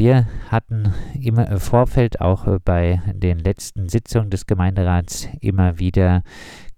wir 0.00 0.26
hatten 0.48 0.92
im 1.12 1.36
Vorfeld 1.58 2.22
auch 2.22 2.46
bei 2.64 3.02
den 3.12 3.38
letzten 3.38 3.90
Sitzungen 3.90 4.30
des 4.30 4.46
Gemeinderats 4.46 5.28
immer 5.42 5.78
wieder 5.78 6.22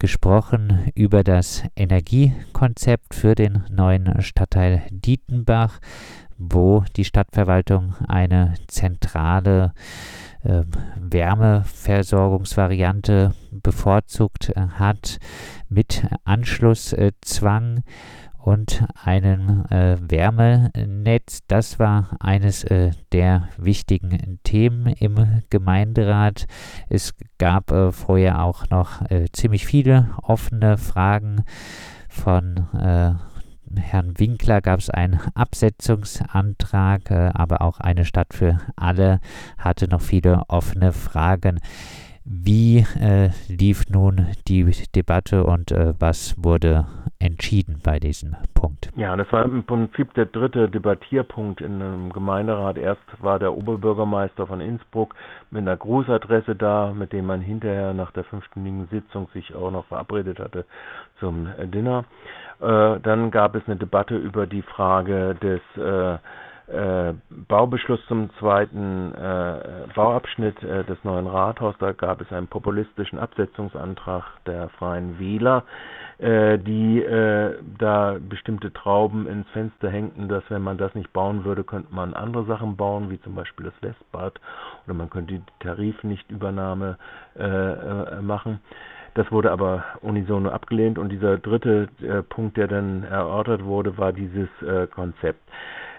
gesprochen 0.01 0.91
über 0.97 1.23
das 1.23 1.63
Energiekonzept 1.77 3.15
für 3.15 3.37
den 3.37 3.63
neuen 3.71 4.21
Stadtteil 4.23 4.83
Dietenbach, 4.91 5.79
wo 6.37 6.83
die 6.97 7.05
Stadtverwaltung 7.05 7.95
eine 8.09 8.55
zentrale 8.67 9.73
äh, 10.43 10.65
Wärmeversorgungsvariante 10.97 13.37
bevorzugt 13.53 14.49
äh, 14.49 14.67
hat 14.81 15.21
mit 15.69 16.09
Anschlusszwang 16.25 17.85
und 18.43 18.85
einem 19.05 19.65
äh, 19.71 19.97
Wärmenetz. 20.01 21.41
Das 21.47 21.79
war 21.79 22.17
eines 22.21 22.65
äh, 22.65 22.91
der 23.13 23.49
wichtigen 23.57 24.41
Themen 24.43 24.87
im 24.87 25.43
Gemeinderat. 25.49 26.47
Es 26.89 27.15
gab 27.39 27.71
äh, 27.71 27.93
vorher 27.93 28.43
auch 28.43 28.69
noch 28.71 29.09
äh, 29.11 29.27
ziemlich 29.33 29.67
viele 29.67 30.11
offene 30.23 30.77
Fragen 30.77 31.45
von 32.09 32.69
äh, 32.79 33.13
Herrn 33.81 34.19
Winkler 34.19 34.61
gab 34.61 34.81
es 34.81 34.91
einen 34.91 35.21
Absetzungsantrag, 35.35 37.11
äh, 37.11 37.31
aber 37.33 37.63
auch 37.63 37.81
eine 37.81 38.05
Stadt 38.05 38.35
für 38.35 38.59
alle 38.77 39.21
hatte 39.57 39.89
noch 39.89 40.03
viele 40.03 40.43
offene 40.49 40.93
Fragen. 40.93 41.59
Wie 42.25 42.87
äh, 43.01 43.31
lief 43.49 43.89
nun 43.89 44.29
die 44.47 44.65
Debatte 44.95 45.45
und 45.45 45.73
äh, 45.73 45.95
was 45.99 46.37
wurde 46.43 46.87
entschieden 47.19 47.81
bei 47.83 47.99
diesem 47.99 48.37
Punkt? 48.55 48.91
Ja, 48.95 49.17
das 49.17 49.31
war 49.33 49.45
im 49.45 49.65
Prinzip 49.65 50.15
der 50.15 50.27
dritte 50.27 50.69
Debattierpunkt 50.69 51.61
in 51.61 51.83
einem 51.83 52.13
Gemeinderat. 52.13 52.79
Erst 52.79 53.03
war 53.21 53.39
der 53.39 53.57
Oberbürgermeister 53.57 54.47
von 54.47 54.61
Innsbruck 54.61 55.15
mit 55.51 55.63
einer 55.63 55.77
Grußadresse 55.77 56.55
da, 56.55 56.93
mit 56.93 57.13
dem 57.13 57.27
man 57.27 57.41
hinterher 57.41 57.93
nach 57.93 58.13
der 58.13 58.25
fünfstündigen 58.25 58.87
Sitzung 58.89 59.29
sich 59.35 59.55
auch 59.55 59.73
noch 59.73 59.87
verabredet 59.87 60.39
hatte 60.39 60.65
zum 61.19 61.49
Dinner. 61.59 62.05
Äh, 62.61 63.01
dann 63.01 63.33
gab 63.33 63.57
es 63.57 63.63
eine 63.67 63.77
Debatte 63.77 64.17
über 64.17 64.47
die 64.47 64.63
Frage 64.63 65.35
des 65.43 65.61
äh, 66.73 67.15
Baubeschluss 67.49 68.01
zum 68.09 68.31
zweiten 68.39 69.15
äh, 69.15 69.87
Bauabschnitt 69.95 70.63
äh, 70.63 70.85
des 70.85 70.97
neuen 71.05 71.27
Rathaus. 71.27 71.75
Da 71.79 71.93
gab 71.93 72.21
es 72.21 72.33
einen 72.33 72.49
populistischen 72.49 73.19
Absetzungsantrag 73.19 74.25
der 74.47 74.71
Freien 74.71 75.19
Wähler, 75.19 75.65
äh, 76.19 76.59
die 76.59 77.03
äh, 77.03 77.59
da 77.79 78.17
bestimmte 78.19 78.73
Trauben 78.73 79.27
ins 79.27 79.49
Fenster 79.51 79.91
hängten, 79.91 80.29
dass 80.29 80.45
wenn 80.49 80.63
man 80.63 80.79
das 80.79 80.95
nicht 80.95 81.13
bauen 81.13 81.45
würde, 81.45 81.63
könnte 81.63 81.95
man 81.95 82.15
andere 82.15 82.45
Sachen 82.47 82.77
bauen, 82.77 83.11
wie 83.11 83.21
zum 83.21 83.35
Beispiel 83.35 83.67
das 83.67 83.75
Westbad 83.83 84.41
oder 84.87 84.95
man 84.95 85.11
könnte 85.11 85.35
die 85.35 85.43
Tarifnichtübernahme 85.61 86.97
äh, 87.39 88.21
machen. 88.23 88.61
Das 89.15 89.31
wurde 89.31 89.53
aber 89.53 89.85
unisono 90.01 90.49
abgelehnt 90.49 90.99
und 90.99 91.11
dieser 91.11 91.37
dritte 91.37 91.89
Punkt, 92.31 92.57
der 92.57 92.67
dann 92.67 93.05
erörtert 93.05 93.63
wurde, 93.63 93.99
war 93.99 94.15
dieses 94.15 94.49
Konzept. 94.95 95.39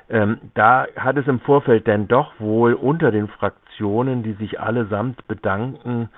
Ähm, 0.09 0.37
da 0.53 0.87
hat 0.95 1.17
es 1.17 1.27
im 1.27 1.39
Vorfeld 1.39 1.87
denn 1.87 2.07
doch 2.07 2.33
wohl 2.39 2.73
unter 2.73 3.11
den 3.11 3.27
Fraktionen, 3.27 4.23
die 4.23 4.33
sich 4.33 4.59
allesamt 4.59 5.27
bedanken, 5.27 6.09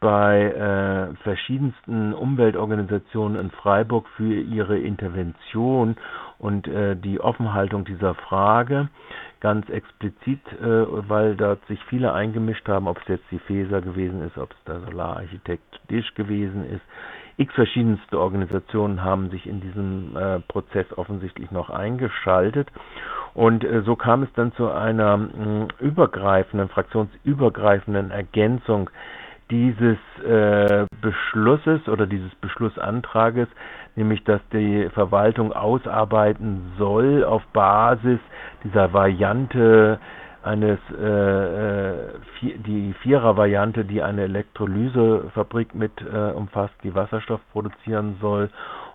bei 0.00 0.44
äh, 0.44 1.14
verschiedensten 1.22 2.14
Umweltorganisationen 2.14 3.38
in 3.38 3.50
Freiburg 3.50 4.08
für 4.16 4.32
ihre 4.32 4.78
Intervention 4.78 5.96
und 6.38 6.66
äh, 6.68 6.96
die 6.96 7.20
Offenhaltung 7.20 7.84
dieser 7.84 8.14
Frage 8.14 8.88
ganz 9.40 9.68
explizit, 9.68 10.40
äh, 10.60 11.08
weil 11.08 11.36
dort 11.36 11.64
sich 11.66 11.78
viele 11.84 12.14
eingemischt 12.14 12.66
haben, 12.66 12.88
ob 12.88 12.98
es 13.02 13.08
jetzt 13.08 13.24
die 13.30 13.38
FESA 13.40 13.80
gewesen 13.80 14.22
ist, 14.22 14.38
ob 14.38 14.50
es 14.52 14.64
der 14.66 14.80
Solararchitekt 14.80 15.80
Disch 15.90 16.14
gewesen 16.14 16.64
ist. 16.64 16.82
X 17.36 17.54
verschiedenste 17.54 18.18
Organisationen 18.18 19.02
haben 19.02 19.30
sich 19.30 19.46
in 19.46 19.60
diesem 19.60 20.16
äh, 20.16 20.40
Prozess 20.40 20.86
offensichtlich 20.96 21.50
noch 21.50 21.70
eingeschaltet. 21.70 22.68
Und 23.34 23.64
äh, 23.64 23.82
so 23.82 23.96
kam 23.96 24.22
es 24.22 24.32
dann 24.34 24.52
zu 24.52 24.70
einer 24.70 25.16
mh, 25.16 25.68
übergreifenden, 25.78 26.68
fraktionsübergreifenden 26.68 28.10
Ergänzung 28.10 28.90
dieses 29.50 29.98
äh, 30.24 30.86
Beschlusses 31.00 31.88
oder 31.88 32.06
dieses 32.06 32.34
Beschlussantrages, 32.36 33.48
nämlich 33.96 34.22
dass 34.24 34.40
die 34.52 34.88
Verwaltung 34.90 35.52
ausarbeiten 35.52 36.72
soll 36.78 37.24
auf 37.24 37.42
Basis 37.52 38.20
dieser 38.64 38.92
Variante 38.92 39.98
eines 40.42 40.78
äh, 40.98 41.04
äh 41.04 41.94
vier, 42.38 42.58
die 42.58 42.94
Vierer-Variante, 43.02 43.84
die 43.84 44.02
eine 44.02 44.22
Elektrolysefabrik 44.22 45.74
mit 45.74 45.92
äh, 46.00 46.30
umfasst, 46.32 46.74
die 46.82 46.94
Wasserstoff 46.94 47.40
produzieren 47.52 48.16
soll 48.20 48.48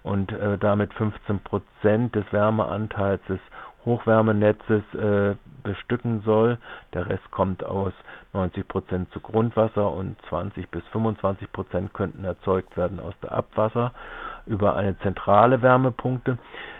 und 0.03 0.31
äh, 0.31 0.57
damit 0.57 0.94
15 0.96 1.40
Prozent 1.40 2.16
des 2.16 2.25
Wärmeanteils 2.31 3.22
des 3.28 3.40
Hochwärmenetzes 3.85 4.84
äh, 4.96 5.35
bestücken 5.63 6.22
soll. 6.22 6.57
Der 6.94 7.07
Rest 7.09 7.29
kommt 7.31 7.63
aus 7.63 7.94
90 8.34 8.68
Prozent 8.68 9.12
zu 9.12 9.19
Grundwasser 9.19 9.91
und 9.91 10.16
20 10.29 10.69
bis 10.69 10.84
25 10.91 11.51
Prozent 11.51 11.94
könnten 11.94 12.23
erzeugt 12.23 12.78
werden 12.78 13.00
aus 13.00 13.13
der 13.22 13.31
Abwasser 13.31 13.91
über 14.46 14.75
eine 14.75 14.97
zentrale 15.00 15.62
Wärmepunkte. 15.62 16.38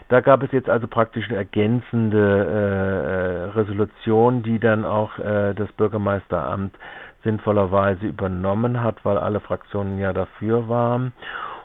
Da 0.08 0.22
gab 0.22 0.44
es 0.44 0.52
jetzt 0.52 0.70
also 0.70 0.88
praktisch 0.88 1.28
eine 1.30 1.38
ergänzende 1.38 2.18
äh, 2.20 3.56
äh, 3.58 3.60
Resolution, 3.60 4.44
die 4.44 4.60
dann 4.60 4.86
auch 4.86 5.18
äh, 5.18 5.54
das 5.56 5.72
Bürgermeisteramt 5.74 6.76
sinnvollerweise 7.24 8.06
übernommen 8.06 8.84
hat, 8.84 9.04
weil 9.04 9.18
alle 9.18 9.40
Fraktionen 9.40 9.98
ja 9.98 10.14
dafür 10.14 10.70
waren. 10.70 11.12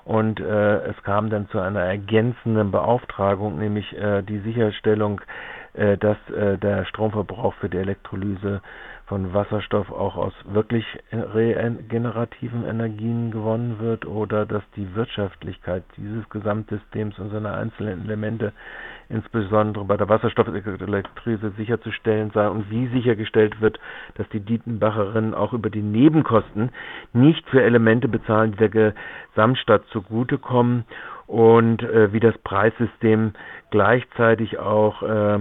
Und 0.04 0.40
äh, 0.40 0.76
es 0.86 1.02
kam 1.02 1.30
dann 1.30 1.48
zu 1.50 1.58
einer 1.60 1.80
ergänzenden 1.80 2.70
Beauftragung, 2.70 3.58
nämlich 3.58 3.96
äh, 3.96 4.22
die 4.22 4.38
Sicherstellung, 4.38 5.20
dass 5.74 6.16
äh, 6.30 6.58
der 6.58 6.84
Stromverbrauch 6.86 7.54
für 7.54 7.68
die 7.68 7.78
Elektrolyse 7.78 8.60
von 9.06 9.34
Wasserstoff 9.34 9.90
auch 9.90 10.16
aus 10.16 10.32
wirklich 10.44 10.84
regenerativen 11.12 12.64
Energien 12.64 13.32
gewonnen 13.32 13.80
wird 13.80 14.06
oder 14.06 14.46
dass 14.46 14.62
die 14.76 14.94
Wirtschaftlichkeit 14.94 15.82
dieses 15.96 16.28
Gesamtsystems 16.28 17.18
und 17.18 17.30
seiner 17.30 17.54
einzelnen 17.54 18.04
Elemente 18.04 18.52
insbesondere 19.08 19.84
bei 19.84 19.96
der 19.96 20.08
Wasserstoffelektrolyse 20.08 21.50
sicherzustellen 21.56 22.30
sei 22.32 22.48
und 22.48 22.70
wie 22.70 22.86
sichergestellt 22.86 23.60
wird, 23.60 23.80
dass 24.14 24.28
die 24.28 24.38
Dietenbacherinnen 24.38 25.34
auch 25.34 25.52
über 25.52 25.70
die 25.70 25.82
Nebenkosten 25.82 26.70
nicht 27.12 27.44
für 27.50 27.64
Elemente 27.64 28.06
bezahlen, 28.06 28.52
die 28.52 28.68
der 28.68 28.94
Gesamtstadt 29.34 29.84
zugutekommen 29.86 30.84
und 31.30 31.82
äh, 31.84 32.12
wie 32.12 32.18
das 32.20 32.36
Preissystem 32.38 33.32
gleichzeitig 33.70 34.58
auch 34.58 35.02
äh, 35.02 35.38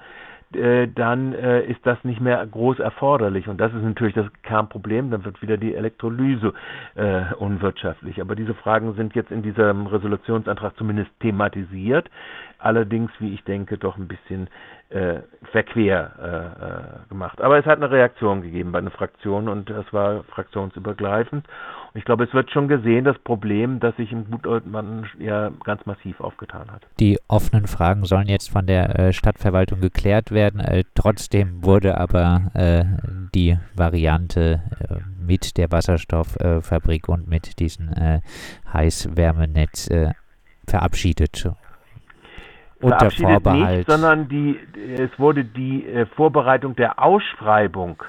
äh, 0.54 0.88
dann 0.88 1.32
äh, 1.32 1.62
ist 1.62 1.84
das 1.84 2.02
nicht 2.02 2.20
mehr 2.20 2.44
groß 2.44 2.80
erforderlich. 2.80 3.46
Und 3.46 3.60
das 3.60 3.72
ist 3.72 3.82
natürlich 3.82 4.14
das 4.14 4.26
Kernproblem. 4.42 5.10
Dann 5.10 5.24
wird 5.24 5.40
wieder 5.42 5.56
die 5.56 5.74
Elektrolyse 5.74 6.52
äh, 6.96 7.34
unwirtschaftlich. 7.38 8.20
Aber 8.20 8.34
diese 8.34 8.54
Fragen 8.54 8.94
sind 8.94 9.14
jetzt 9.14 9.30
in 9.30 9.42
diesem 9.42 9.86
Resolutionsantrag 9.86 10.76
zumindest 10.76 11.10
thematisiert. 11.20 12.10
Allerdings, 12.58 13.10
wie 13.20 13.32
ich 13.32 13.44
denke, 13.44 13.78
doch 13.78 13.96
ein 13.96 14.08
bisschen 14.08 14.48
äh, 14.90 15.20
verquer 15.52 16.10
äh, 16.20 16.64
äh, 16.64 17.08
gemacht. 17.08 17.40
Aber 17.40 17.58
es 17.58 17.64
hat 17.64 17.76
eine 17.76 17.90
Reaktion 17.90 18.42
gegeben 18.42 18.72
bei 18.72 18.80
den 18.80 18.90
Fraktionen 18.90 19.48
und 19.48 19.70
das 19.70 19.86
war 19.92 20.24
fraktionsübergreifend. 20.24 21.46
Und 21.92 21.98
ich 21.98 22.04
glaube, 22.04 22.24
es 22.24 22.34
wird 22.34 22.50
schon 22.50 22.66
gesehen, 22.68 23.04
das 23.04 23.18
Problem, 23.18 23.80
das 23.80 23.96
sich 23.96 24.10
im 24.10 24.28
Gutmann 24.42 25.06
ja 25.18 25.50
ganz 25.64 25.86
massiv 25.86 26.20
aufgetan 26.20 26.70
hat. 26.70 26.82
Die 26.98 27.18
offenen 27.28 27.66
Fragen 27.66 28.04
sollen 28.04 28.26
jetzt 28.26 28.50
von 28.50 28.66
der 28.66 28.98
äh, 28.98 29.12
Stadtverwaltung 29.12 29.80
geklärt 29.80 30.32
werden. 30.32 30.60
Äh, 30.60 30.84
trotzdem 30.94 31.64
wurde 31.64 31.96
aber 31.96 32.50
äh, 32.54 32.84
die 33.34 33.58
Variante 33.74 34.62
mit 35.24 35.56
der 35.56 35.70
Wasserstofffabrik 35.70 37.08
und 37.08 37.28
mit 37.28 37.60
diesem 37.60 37.90
Heißwärmenetz 38.72 39.88
äh, 39.88 40.10
verabschiedet 42.80 43.36
unter 43.36 43.50
Vorbehalt. 43.50 43.76
Nicht, 43.76 43.90
sondern 43.90 44.28
die, 44.28 44.58
es 44.98 45.10
wurde 45.18 45.44
die 45.44 45.86
Vorbereitung 46.16 46.74
der 46.76 47.02
Ausschreibung 47.02 48.02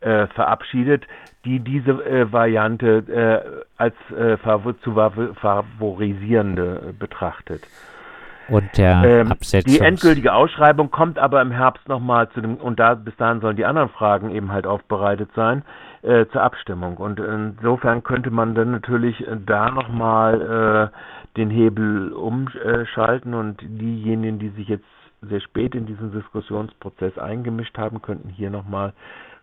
äh, 0.00 0.26
verabschiedet, 0.28 1.06
die 1.44 1.60
diese 1.60 2.04
äh, 2.04 2.32
Variante 2.32 3.04
äh, 3.08 3.40
als 3.76 3.94
äh, 4.10 4.36
zu 4.82 4.92
favorisierende 4.92 6.94
betrachtet. 6.98 7.62
Und 8.48 8.76
der 8.76 9.02
ähm, 9.04 9.32
Absetzungs 9.32 9.78
Die 9.78 9.84
endgültige 9.84 10.34
Ausschreibung 10.34 10.90
kommt 10.90 11.18
aber 11.18 11.40
im 11.40 11.52
Herbst 11.52 11.88
nochmal 11.88 12.28
zu 12.30 12.40
dem, 12.40 12.56
und 12.56 12.80
da 12.80 12.94
bis 12.94 13.16
dahin 13.16 13.40
sollen 13.40 13.56
die 13.56 13.64
anderen 13.64 13.88
Fragen 13.90 14.30
eben 14.30 14.52
halt 14.52 14.66
aufbereitet 14.66 15.30
sein, 15.34 15.62
äh, 16.02 16.26
zur 16.26 16.42
Abstimmung. 16.42 16.96
Und 16.96 17.20
insofern 17.20 18.02
könnte 18.02 18.30
man 18.30 18.54
dann 18.54 18.72
natürlich 18.72 19.24
da 19.46 19.70
nochmal 19.70 20.90
äh, 20.92 21.21
den 21.36 21.50
Hebel 21.50 22.12
umschalten 22.12 23.34
und 23.34 23.60
diejenigen, 23.62 24.38
die 24.38 24.50
sich 24.50 24.68
jetzt 24.68 24.84
sehr 25.22 25.40
spät 25.40 25.74
in 25.74 25.86
diesen 25.86 26.12
Diskussionsprozess 26.12 27.16
eingemischt 27.18 27.78
haben, 27.78 28.02
könnten 28.02 28.28
hier 28.28 28.50
nochmal 28.50 28.92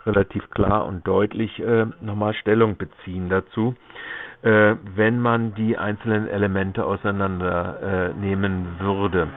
relativ 0.05 0.49
klar 0.51 0.85
und 0.85 1.05
deutlich 1.07 1.59
äh, 1.59 1.85
nochmal 2.01 2.33
Stellung 2.33 2.77
beziehen 2.77 3.29
dazu, 3.29 3.75
äh, 4.41 4.75
wenn 4.95 5.19
man 5.19 5.53
die 5.55 5.77
einzelnen 5.77 6.27
Elemente 6.27 6.85
auseinandernehmen 6.85 8.77
äh, 8.77 8.83
würde. 8.83 9.27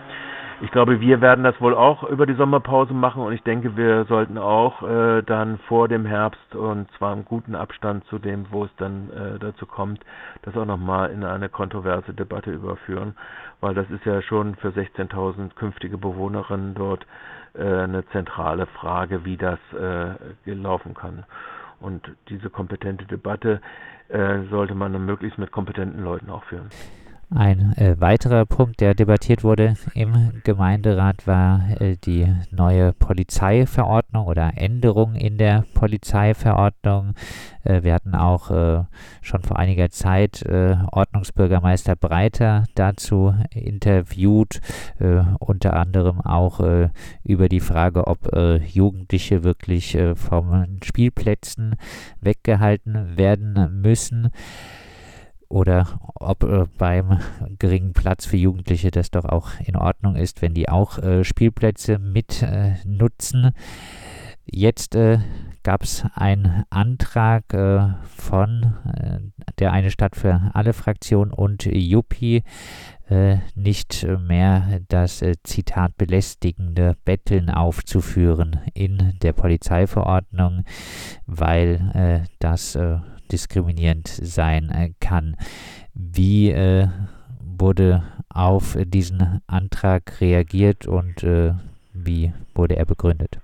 Ich 0.63 0.71
glaube, 0.71 1.01
wir 1.01 1.21
werden 1.21 1.43
das 1.43 1.61
wohl 1.61 1.75
auch 1.75 2.05
über 2.05 2.25
die 2.25 2.35
Sommerpause 2.35 2.95
machen 2.95 3.21
und 3.21 3.33
ich 3.33 3.43
denke, 3.43 3.77
wir 3.77 4.05
sollten 4.05 4.39
auch 4.39 4.89
äh, 4.89 5.23
dann 5.23 5.59
vor 5.67 5.89
dem 5.89 6.07
Herbst 6.07 6.55
und 6.55 6.89
zwar 6.93 7.13
im 7.15 7.25
guten 7.25 7.57
Abstand 7.57 8.05
zu 8.05 8.21
dem, 8.21 8.47
wo 8.53 8.67
es 8.67 8.71
dann 8.77 9.11
äh, 9.11 9.41
dazu 9.41 9.67
kommt, 9.67 9.99
das 10.43 10.57
auch 10.57 10.65
nochmal 10.65 11.11
in 11.11 11.25
eine 11.25 11.49
kontroverse 11.49 12.15
Debatte 12.15 12.53
überführen, 12.53 13.17
weil 13.61 13.75
das 13.75 13.91
ist 13.91 14.05
ja 14.05 14.23
schon 14.23 14.55
für 14.55 14.69
16.000 14.69 15.53
künftige 15.57 15.99
Bewohnerinnen 15.99 16.75
dort 16.77 17.09
äh, 17.55 17.65
eine 17.65 18.07
zentrale 18.11 18.67
Frage, 18.67 19.25
wie 19.25 19.37
das 19.37 19.59
äh, 19.73 20.15
laufen 20.53 20.95
kann. 20.95 21.25
Und 21.81 22.09
diese 22.29 22.51
kompetente 22.51 23.05
Debatte 23.07 23.61
äh, 24.11 24.43
sollte 24.49 24.77
man 24.77 24.93
möglichst 25.05 25.39
mit 25.39 25.51
kompetenten 25.51 26.05
Leuten 26.05 26.31
auch 26.31 26.45
führen. 26.45 26.71
Ein 27.35 27.73
äh, 27.79 27.99
weiterer 27.99 28.45
Punkt, 28.45 28.81
der 28.81 28.95
debattiert 28.95 29.43
wurde 29.43 29.75
im 29.95 30.43
Gemeinderat, 30.45 31.27
war 31.27 31.63
äh, 31.81 31.97
die 31.97 32.27
neue 32.51 32.93
Polizeiverordnung 32.93 34.27
oder 34.27 34.53
Änderung 34.57 35.15
in 35.15 35.39
der 35.39 35.65
Polizeiverordnung. 35.73 37.15
Äh, 37.65 37.85
wir 37.85 37.95
hatten 37.95 38.15
auch 38.15 38.51
äh, 38.51 38.85
schon 39.23 39.43
vor 39.45 39.59
einiger 39.59 39.89
Zeit 39.89 40.43
äh, 40.43 40.77
Ordnungsbürgermeister 40.91 41.97
Breiter 41.97 42.65
dazu 42.75 43.35
interviewt, 43.51 44.61
äh, 44.99 45.23
unter 45.39 45.75
anderem 45.75 46.21
auch 46.21 46.61
über 47.25 47.49
die 47.49 47.61
Frage, 47.61 48.07
ob 48.07 48.31
Jugendliche 48.67 49.43
wirklich 49.43 49.97
von 50.17 50.79
Spielplätzen 50.83 51.77
weggehalten 52.21 53.17
werden 53.17 53.81
müssen 53.81 54.31
oder 55.53 56.01
ob 56.15 56.45
äh, 56.45 56.65
beim 56.79 57.21
geringen 57.59 57.93
Platz 57.93 58.25
für 58.27 58.39
Jugendliche 58.39 58.91
das 58.91 59.11
doch 59.11 59.27
auch 59.27 59.51
in 59.65 59.77
Ordnung 59.77 60.17
ist, 60.17 60.41
wenn 60.41 60.55
die 60.55 60.69
auch 60.69 60.99
äh, 60.99 61.25
Spielplätze 61.25 61.99
mit 61.99 62.43
äh, 62.43 62.75
nutzen. 62.87 63.51
Jetzt 64.45 64.97
äh, 64.97 65.19
gab 65.63 65.83
es 65.85 66.05
einen 66.15 66.65
Antrag 66.71 67.53
äh, 67.53 67.91
von 68.17 68.75
äh, 68.95 69.19
der 69.59 69.73
eine 69.73 69.91
Stadt 69.91 70.17
für 70.17 70.51
alle 70.55 70.73
Fraktionen 70.73 71.33
und 71.33 71.65
Juppie, 71.67 72.43
nicht 73.57 74.07
mehr 74.27 74.81
das 74.89 75.23
Zitat 75.45 75.99
belästigende 75.99 76.97
Betteln 77.05 77.51
aufzuführen 77.51 78.61
in 78.73 79.19
der 79.21 79.35
Polizeiverordnung, 79.35 80.65
weil 81.27 82.25
das 82.39 82.79
diskriminierend 83.33 84.09
sein 84.09 84.71
äh, 84.71 84.91
kann. 85.01 85.37
Wie 85.95 86.51
äh, 86.51 86.89
wurde 87.41 88.03
auf 88.29 88.77
diesen 88.85 89.41
Antrag 89.47 90.21
reagiert 90.21 90.87
und 90.87 91.23
äh, 91.23 91.53
wie 91.93 92.33
wurde 92.55 92.77
er 92.77 92.87
begründet? 92.87 93.41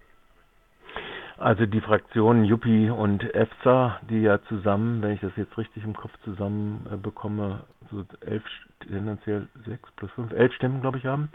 Also 1.38 1.67
die 1.67 1.81
Fraktionen 1.81 2.44
Juppie 2.44 2.90
und 2.90 3.23
EFSA, 3.23 4.00
die 4.11 4.23
ja 4.23 4.40
zusammen, 4.49 5.02
wenn 5.02 5.12
ich 5.12 5.20
das 5.20 5.31
jetzt 5.36 5.56
richtig 5.56 5.84
im 5.84 5.94
Kopf 5.94 6.10
zusammen 6.24 6.84
äh, 6.93 6.96
bekomme, 6.96 7.60
so 7.93 8.05
elf, 8.27 8.43
tendenziell 8.81 9.46
sechs 9.65 9.89
plus 9.96 10.10
fünf, 10.12 10.32
elf 10.32 10.53
Stimmen, 10.55 10.81
glaube 10.81 10.98
ich, 10.98 11.06
haben, 11.06 11.29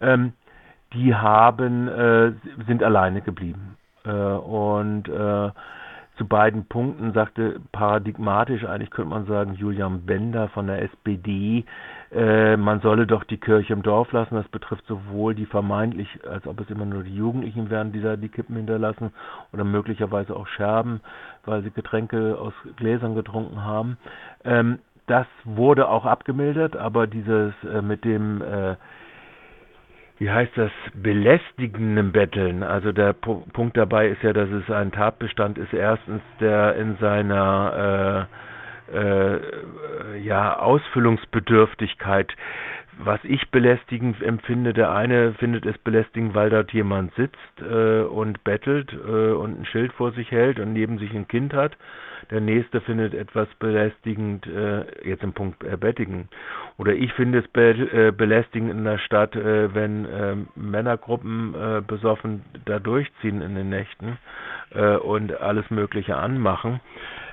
ähm, 0.00 0.32
die 0.94 1.14
haben, 1.14 1.88
äh, 1.88 2.32
sind 2.66 2.82
alleine 2.82 3.20
geblieben. 3.20 3.76
Äh, 4.04 4.10
und 4.10 5.08
äh, 5.08 5.50
zu 6.20 6.26
beiden 6.26 6.66
Punkten 6.66 7.14
sagte 7.14 7.62
paradigmatisch 7.72 8.66
eigentlich 8.66 8.90
könnte 8.90 9.08
man 9.08 9.24
sagen 9.24 9.54
Julian 9.54 10.04
Bender 10.04 10.48
von 10.48 10.66
der 10.66 10.82
SPD, 10.82 11.64
äh, 12.12 12.58
man 12.58 12.82
solle 12.82 13.06
doch 13.06 13.24
die 13.24 13.38
Kirche 13.38 13.72
im 13.72 13.82
Dorf 13.82 14.12
lassen. 14.12 14.34
Das 14.34 14.46
betrifft 14.48 14.84
sowohl 14.86 15.34
die 15.34 15.46
vermeintlich, 15.46 16.08
als 16.28 16.46
ob 16.46 16.60
es 16.60 16.68
immer 16.68 16.84
nur 16.84 17.04
die 17.04 17.16
Jugendlichen 17.16 17.70
wären, 17.70 17.92
die 17.92 18.02
da 18.02 18.16
die 18.16 18.28
Kippen 18.28 18.54
hinterlassen 18.54 19.14
oder 19.54 19.64
möglicherweise 19.64 20.36
auch 20.36 20.46
Scherben, 20.46 21.00
weil 21.46 21.62
sie 21.62 21.70
Getränke 21.70 22.36
aus 22.38 22.52
Gläsern 22.76 23.14
getrunken 23.14 23.64
haben. 23.64 23.96
Ähm, 24.44 24.80
das 25.06 25.26
wurde 25.44 25.88
auch 25.88 26.04
abgemildert, 26.04 26.76
aber 26.76 27.06
dieses 27.06 27.54
äh, 27.64 27.80
mit 27.80 28.04
dem 28.04 28.42
äh, 28.42 28.76
wie 30.20 30.30
heißt 30.30 30.52
das, 30.54 30.70
belästigenden 30.94 32.12
Betteln. 32.12 32.62
Also 32.62 32.92
der 32.92 33.14
P 33.14 33.42
Punkt 33.54 33.78
dabei 33.78 34.08
ist 34.08 34.22
ja, 34.22 34.34
dass 34.34 34.50
es 34.50 34.70
ein 34.70 34.92
Tatbestand 34.92 35.56
ist, 35.56 35.72
erstens, 35.72 36.20
der 36.40 36.76
in 36.76 36.96
seiner 36.98 38.28
äh, 38.92 38.96
äh, 38.98 40.18
ja, 40.18 40.58
Ausfüllungsbedürftigkeit, 40.58 42.36
was 43.04 43.20
ich 43.24 43.50
belästigend 43.50 44.22
empfinde, 44.22 44.72
der 44.72 44.92
eine 44.92 45.34
findet 45.34 45.66
es 45.66 45.76
belästigend, 45.78 46.34
weil 46.34 46.50
dort 46.50 46.72
jemand 46.72 47.14
sitzt 47.14 47.38
äh, 47.62 48.02
und 48.02 48.44
bettelt 48.44 48.92
äh, 48.92 49.32
und 49.32 49.60
ein 49.60 49.66
Schild 49.66 49.92
vor 49.92 50.12
sich 50.12 50.30
hält 50.30 50.58
und 50.60 50.72
neben 50.72 50.98
sich 50.98 51.12
ein 51.14 51.28
Kind 51.28 51.52
hat 51.54 51.76
der 52.30 52.40
nächste 52.40 52.80
findet 52.82 53.14
etwas 53.14 53.48
belästigend, 53.58 54.46
äh, 54.46 54.84
jetzt 55.08 55.22
im 55.22 55.32
Punkt 55.32 55.64
äh, 55.64 55.76
bettigen. 55.76 56.28
Oder 56.78 56.92
ich 56.92 57.12
finde 57.14 57.38
es 57.38 57.48
be 57.48 57.70
äh, 57.70 58.12
belästigend 58.12 58.70
in 58.70 58.84
der 58.84 58.98
Stadt, 58.98 59.34
äh, 59.34 59.74
wenn 59.74 60.04
äh, 60.04 60.36
Männergruppen 60.54 61.54
äh, 61.54 61.82
besoffen 61.84 62.44
da 62.66 62.78
durchziehen 62.78 63.42
in 63.42 63.54
den 63.54 63.68
Nächten. 63.70 64.18
äh, 64.74 64.96
und 64.96 65.40
alles 65.40 65.68
Mögliche 65.70 66.16
anmachen. 66.16 66.80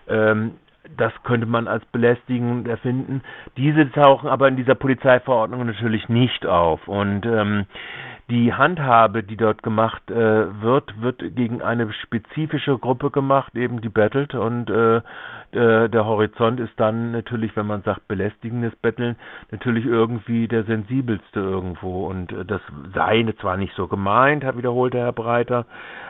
Ähm, 0.08 0.52
das 0.96 1.12
könnte 1.24 1.46
man 1.48 1.67
als 1.67 1.84
belästigend 1.86 2.67
erfinden. 2.67 3.22
Diese 3.58 3.91
tauchen 3.91 4.29
aber 4.29 4.48
in 4.48 4.56
dieser 4.56 4.75
Polizeiverordnung 4.75 5.65
natürlich 5.65 6.08
nicht 6.10 6.46
auf. 6.46 6.88
Und 6.88 7.25
ähm, 7.25 7.65
die 8.29 8.53
Handhabe, 8.53 9.24
die 9.24 9.38
dort 9.38 9.63
gemacht 9.63 10.12
äh, 10.12 10.62
wird, 10.62 11.01
wird 11.01 11.19
gegen 11.36 11.62
eine 11.62 11.91
spezifische 11.93 12.77
Gruppe 12.77 13.10
gemacht, 13.10 13.55
eben 13.55 13.79
die 13.79 13.89
bettelt 13.89 14.36
und 14.36 14.69
äh, 14.69 14.98
äh, 14.98 15.88
der 15.88 16.05
Horizont 16.05 16.60
ist 16.60 16.77
dann 16.77 17.12
natürlich, 17.12 17.55
wenn 17.55 17.67
man 17.67 17.84
sagt 17.84 18.07
belästigendes 18.10 18.75
Betteln, 18.75 19.15
natürlich 19.51 19.86
irgendwie 19.86 20.50
der 20.50 20.65
sensibelste 20.65 21.39
irgendwo 21.39 22.07
und 22.07 22.34
äh, 22.34 22.43
das 22.43 22.62
sei 22.93 23.24
zwar 23.39 23.55
nicht 23.55 23.74
so 23.75 23.88
gemeint, 23.88 24.43
hat 24.43 24.57
wiederholte 24.57 24.98
Herr 24.98 25.13
Breiter 25.13 25.65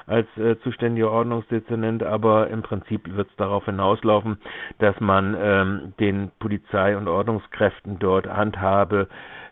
als 0.07 0.27
äh, 0.38 0.57
zuständiger 0.62 1.12
Ordnungsdezernent, 1.12 2.01
aber 2.01 2.50
im 2.50 2.63
Prinzip 2.63 3.15
wird 3.15 3.29
es 3.29 3.36
darauf 3.36 3.65
hinauslaufen, 3.65 4.38
dass 4.79 5.00
man 5.00 5.38
ähm, 5.39 5.93
den 6.00 6.31
Polizei- 6.39 6.97
und 6.97 7.07
Ordnungskräften 7.07 8.00
dort 8.00 8.25
Handhabe 8.25 9.07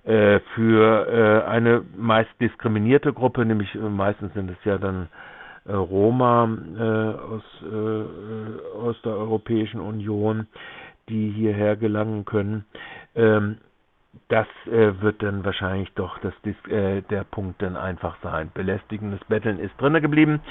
äh, 0.06 0.40
für 0.54 1.08
äh, 1.46 1.50
eine 1.50 1.84
meist 1.98 2.30
diskriminierte 2.40 3.12
Gruppe, 3.14 3.46
nämlich 3.46 3.74
äh, 3.76 3.80
meistens 3.80 4.34
sind 4.34 4.50
es 4.52 4.58
ja 4.64 4.78
dann 4.78 5.10
äh, 5.66 5.74
Roma 5.74 6.48
äh, 6.78 6.82
aus, 6.82 7.44
aus 8.82 9.02
der 9.04 9.14
Europäischen 9.14 9.82
Union, 9.82 10.48
die 11.10 11.30
hierher 11.32 11.76
gelangen 11.76 12.26
können. 12.26 12.66
Ähm, 13.16 13.58
das 14.28 14.48
äh, 14.66 15.02
wird 15.02 15.22
dann 15.22 15.44
wahrscheinlich 15.46 15.92
doch 15.94 16.18
das, 16.20 16.34
äh, 16.70 17.02
der 17.04 17.24
Punkt 17.26 17.62
dann 17.62 17.76
einfach 17.76 18.18
sein. 18.24 18.50
Belästigendes 18.54 19.20
Betteln 19.28 19.60
ist 19.60 19.74
drinne 19.80 20.02
geblieben. 20.02 20.42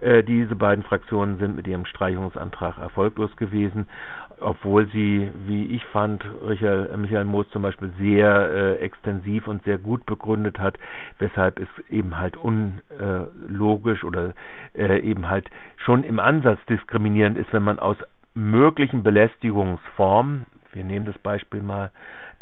Äh, 0.00 0.22
diese 0.24 0.56
beiden 0.56 0.84
Fraktionen 0.84 1.38
sind 1.38 1.56
mit 1.56 1.66
ihrem 1.66 1.86
Streichungsantrag 1.86 2.78
erfolglos 2.78 3.34
gewesen 3.36 3.86
obwohl 4.40 4.86
sie, 4.88 5.30
wie 5.46 5.66
ich 5.66 5.84
fand, 5.86 6.24
Michael, 6.46 6.96
Michael 6.96 7.24
Moos 7.24 7.48
zum 7.50 7.62
Beispiel 7.62 7.92
sehr 7.98 8.50
äh, 8.50 8.74
extensiv 8.76 9.46
und 9.46 9.62
sehr 9.64 9.78
gut 9.78 10.04
begründet 10.06 10.58
hat, 10.58 10.78
weshalb 11.18 11.58
es 11.58 11.68
eben 11.90 12.18
halt 12.18 12.36
unlogisch 12.36 14.02
äh, 14.02 14.06
oder 14.06 14.34
äh, 14.74 15.00
eben 15.00 15.28
halt 15.28 15.48
schon 15.76 16.04
im 16.04 16.18
Ansatz 16.18 16.58
diskriminierend 16.68 17.38
ist, 17.38 17.52
wenn 17.52 17.62
man 17.62 17.78
aus 17.78 17.96
möglichen 18.34 19.02
Belästigungsformen, 19.02 20.46
wir 20.72 20.84
nehmen 20.84 21.06
das 21.06 21.18
Beispiel 21.18 21.62
mal 21.62 21.90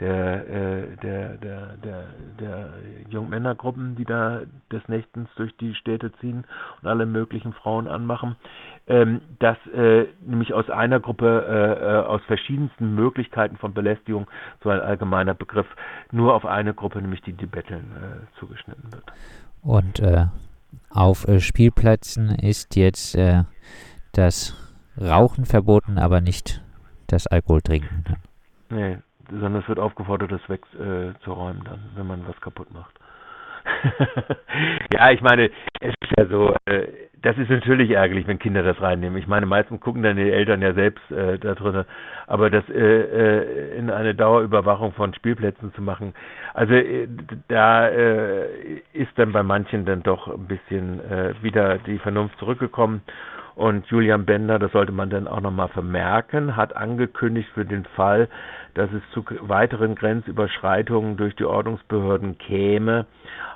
der, 0.03 0.49
äh, 0.49 0.97
der, 0.97 1.29
der, 1.37 1.77
der, 1.77 2.05
der 2.41 2.69
Jungmännergruppen, 3.09 3.95
die 3.95 4.05
da 4.05 4.41
des 4.73 4.87
Nächtens 4.89 5.29
durch 5.37 5.57
die 5.59 5.77
Städte 5.77 6.11
ziehen 6.21 6.45
und 6.81 6.89
alle 6.89 7.07
möglichen 7.07 7.53
Frauen 7.53 7.87
anmachen, 7.87 8.35
ähm, 8.89 9.21
dass 9.39 9.57
äh, 9.73 10.07
nämlich 10.27 10.55
aus 10.55 10.69
einer 10.71 10.99
Gruppe, 10.99 11.47
äh, 11.49 11.85
äh 11.85 12.03
aus 12.03 12.21
verschiedensten 12.27 12.97
Möglichkeiten 12.97 13.57
von 13.59 13.75
Belästigung, 13.75 14.27
so 14.65 14.71
ein 14.71 14.81
allgemeiner 14.81 15.35
Begriff, 15.35 15.69
nur 16.11 16.35
auf 16.35 16.47
eine 16.47 16.75
Gruppe, 16.75 17.01
nämlich 17.01 17.23
die 17.23 17.33
Betteln, 17.33 17.93
äh, 17.97 18.39
zugeschnitten 18.41 18.93
wird. 18.93 19.05
Und 19.63 20.01
äh, 20.01 20.27
auf 20.91 21.27
Spielplätzen 21.39 22.31
ist 22.31 22.75
jetzt 22.75 23.17
das 24.13 24.57
Rauchen 25.01 25.45
verboten, 25.45 25.99
aber 25.99 26.21
nicht 26.21 26.63
das 27.07 27.27
Alkoholtrinken. 27.27 28.17
Nee, 28.71 28.97
sondern 29.31 29.57
es 29.57 29.69
wird 29.69 29.79
aufgefordert, 29.79 30.33
das 30.33 30.49
wegzuräumen 30.49 31.63
äh, 31.63 31.69
dann, 31.69 31.81
wenn 31.97 32.07
man 32.07 32.27
was 32.27 32.41
kaputt 32.41 32.73
macht. 32.73 32.95
ja, 34.93 35.11
ich 35.11 35.21
meine, 35.21 35.51
es 35.81 35.95
ist 36.01 36.13
ja 36.19 36.27
so, 36.27 36.55
äh, 36.67 36.89
das 37.23 37.39
ist 37.39 37.49
natürlich 37.49 37.91
ärgerlich, 37.91 38.27
wenn 38.27 38.39
Kinder 38.39 38.63
das 38.63 38.81
reinnehmen. 38.81 39.19
Ich 39.19 39.29
meine, 39.29 39.47
meistens 39.47 39.81
gucken 39.81 40.03
dann 40.03 40.17
die 40.17 40.31
Eltern 40.31 40.61
ja 40.63 40.75
selbst 40.75 41.09
äh, 41.13 41.39
da 41.39 41.55
drin, 41.55 41.85
aber 42.27 42.51
das 42.51 42.69
äh, 42.69 42.75
äh, 42.75 43.79
in 43.79 43.91
eine 43.91 44.15
Dauerüberwachung 44.15 44.93
von 44.93 45.15
Spielplätzen 45.15 45.73
zu 45.75 45.83
machen, 45.83 46.15
also 46.55 46.75
äh, 46.75 47.07
da 47.49 47.89
äh, 47.89 48.47
ist 48.93 49.17
dann 49.17 49.33
bei 49.33 49.43
manchen 49.43 49.85
dann 49.85 50.03
doch 50.03 50.27
ein 50.29 50.47
bisschen 50.47 51.01
äh, 51.09 51.35
wieder 51.43 51.79
die 51.79 51.99
Vernunft 51.99 52.39
zurückgekommen 52.39 53.03
und 53.55 53.87
Julian 53.87 54.25
Bender, 54.25 54.59
das 54.59 54.73
sollte 54.73 54.93
man 54.93 55.11
dann 55.11 55.29
auch 55.29 55.41
nochmal 55.41 55.69
vermerken, 55.69 56.57
hat 56.57 56.75
angekündigt 56.75 57.49
für 57.53 57.65
den 57.65 57.85
Fall, 57.85 58.29
dass 58.75 58.91
es 58.93 59.03
zu 59.13 59.25
weiteren 59.49 59.95
Grenzüberschreitungen 59.95 61.17
durch 61.17 61.35
die 61.37 61.45
Ordnungsbehörden 61.45 62.39
käme, 62.39 63.07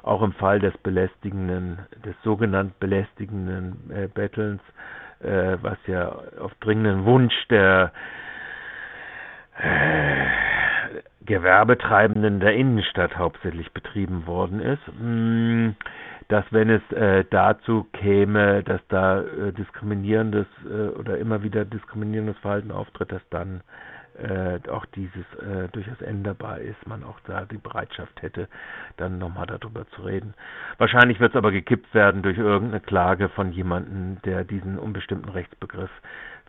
auch 0.03 0.23
im 0.23 0.33
Fall 0.33 0.61
des 0.61 0.77
belästigenden, 0.79 1.79
des 2.05 2.15
sogenannten 2.23 2.75
belästigenden 2.79 3.91
äh, 3.91 4.09
Bettelns, 4.09 4.61
äh, 5.21 5.57
was 5.63 5.79
ja 5.87 6.09
auf 6.41 6.53
dringenden 6.61 7.05
Wunsch 7.05 7.35
der 7.49 7.93
äh, 9.59 10.27
Gewerbetreibenden 11.25 12.41
der 12.41 12.55
Innenstadt 12.55 13.17
hauptsächlich 13.17 13.73
betrieben 13.73 14.27
worden 14.27 14.61
ist. 14.61 14.87
Mh, 14.87 14.95
hm, 15.01 15.77
dass 16.29 16.45
wenn 16.51 16.71
es 16.71 16.83
äh, 16.93 17.25
dazu 17.31 17.87
käme, 17.93 18.63
dass 18.65 18.81
da 18.89 19.21
äh, 19.23 19.53
diskriminierendes 19.53 20.47
äh, 20.65 20.89
oder 20.99 21.19
immer 21.19 21.43
wieder 21.43 21.65
diskriminierendes 21.65 22.37
Verhalten 22.39 22.73
auftritt, 22.73 23.13
dass 23.13 23.23
dann 23.31 23.61
äh, 24.19 24.59
auch 24.71 24.87
dieses 24.87 25.25
äh, 25.41 25.69
durchaus 25.73 26.01
änderbar 26.01 26.59
ist, 26.59 26.87
man 26.87 27.05
auch 27.05 27.19
da 27.27 27.45
die 27.45 27.59
Bereitschaft 27.59 28.23
hätte, 28.23 28.49
dann 28.97 29.19
nochmal 29.19 29.47
darüber 29.47 29.87
zu 29.91 30.03
reden. 30.03 30.35
Wahrscheinlich 30.79 31.21
wird 31.21 31.33
es 31.33 31.37
aber 31.37 31.53
gekippt 31.53 31.95
werden 31.95 32.23
durch 32.23 32.39
irgendeine 32.39 32.81
Klage 32.81 33.29
von 33.31 33.53
jemandem, 33.53 34.21
der 34.25 34.45
diesen 34.45 34.79
unbestimmten 34.79 35.29
Rechtsbegriff 35.31 35.91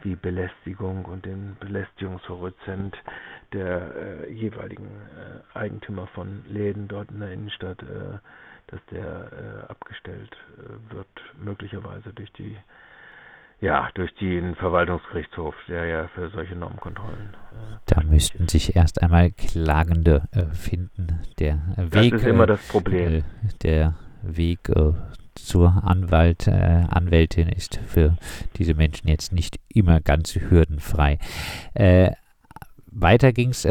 wie 0.02 0.16
Belästigung 0.16 1.06
und 1.06 1.26
den 1.26 1.58
Belästigungshorizont 1.60 2.96
der 3.54 3.96
äh, 4.28 4.32
jeweiligen 4.32 4.86
äh, 4.86 5.58
Eigentümer 5.58 6.08
von 6.08 6.44
Läden 6.48 6.88
dort 6.88 7.10
in 7.12 7.20
der 7.20 7.32
Innenstadt 7.32 7.82
äh, 7.82 8.18
dass 8.68 8.82
der 8.92 9.32
äh, 9.32 9.72
abgestellt 9.72 10.36
wird, 10.90 11.08
möglicherweise 11.42 12.12
durch 12.14 12.32
die 12.34 12.58
ja, 13.60 13.90
durch 13.96 14.14
den 14.16 14.56
Verwaltungsgerichtshof, 14.56 15.56
der 15.68 15.86
ja 15.86 16.08
für 16.10 16.30
solche 16.30 16.56
Normkontrollen. 16.56 17.36
Äh, 17.52 17.78
da 17.86 18.04
müssten 18.04 18.48
sich 18.48 18.76
erst 18.76 19.02
einmal 19.02 19.32
Klagende 19.32 20.24
äh, 20.32 20.46
finden. 20.54 21.22
Der 21.40 21.60
Weg. 21.78 22.12
Das 22.12 22.22
ist 22.22 22.28
immer 22.28 22.46
das 22.46 22.68
Problem. 22.68 23.14
Äh, 23.14 23.24
der 23.64 23.96
Weg 24.22 24.70
äh, 24.70 24.94
zur 25.36 25.84
Anwalt, 25.84 26.48
Anwältin 26.48 27.48
ist 27.48 27.80
für 27.86 28.18
diese 28.58 28.74
Menschen 28.74 29.08
jetzt 29.08 29.32
nicht 29.32 29.60
immer 29.72 30.02
ganz 30.02 30.34
hürdenfrei. 30.34 31.20
weiter 32.92 33.34
ging 33.34 33.52
es 33.52 33.64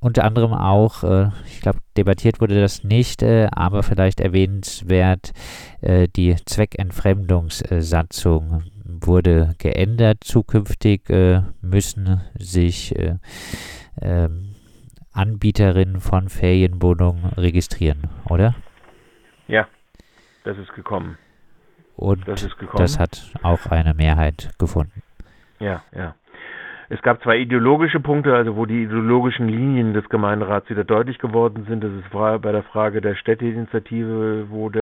unter 0.00 0.24
anderem 0.24 0.52
auch, 0.52 1.02
äh, 1.02 1.30
ich 1.46 1.60
glaube, 1.60 1.80
debattiert 1.96 2.40
wurde 2.40 2.60
das 2.60 2.84
nicht, 2.84 3.22
äh, 3.22 3.48
aber 3.50 3.82
vielleicht 3.82 4.20
erwähnenswert, 4.20 5.32
äh, 5.80 6.06
die 6.08 6.36
Zweckentfremdungssatzung 6.44 8.62
wurde 8.88 9.54
geändert. 9.58 10.24
Zukünftig 10.24 11.08
äh, 11.10 11.42
müssen 11.60 12.22
sich 12.38 12.96
äh, 12.98 13.16
ähm, 14.00 14.54
Anbieterinnen 15.12 16.00
von 16.00 16.28
Ferienwohnungen 16.28 17.24
registrieren, 17.36 18.08
oder? 18.28 18.54
Ja, 19.46 19.66
das 20.44 20.58
ist 20.58 20.72
gekommen. 20.74 21.18
Und 21.96 22.26
das, 22.28 22.42
gekommen. 22.56 22.78
das 22.78 22.98
hat 22.98 23.32
auch 23.42 23.66
eine 23.66 23.94
Mehrheit 23.94 24.50
gefunden. 24.58 25.02
Ja, 25.58 25.82
ja. 25.94 26.14
Es 26.90 27.02
gab 27.02 27.22
zwei 27.22 27.38
ideologische 27.38 28.00
Punkte, 28.00 28.34
also 28.34 28.56
wo 28.56 28.64
die 28.64 28.84
ideologischen 28.84 29.48
Linien 29.48 29.92
des 29.92 30.08
Gemeinderats 30.08 30.70
wieder 30.70 30.84
deutlich 30.84 31.18
geworden 31.18 31.66
sind. 31.68 31.84
Das 31.84 31.92
ist 31.92 32.10
bei 32.10 32.52
der 32.52 32.62
Frage 32.62 33.02
der 33.02 33.14
Städteinitiative, 33.14 34.46
wo 34.48 34.70
der 34.70 34.80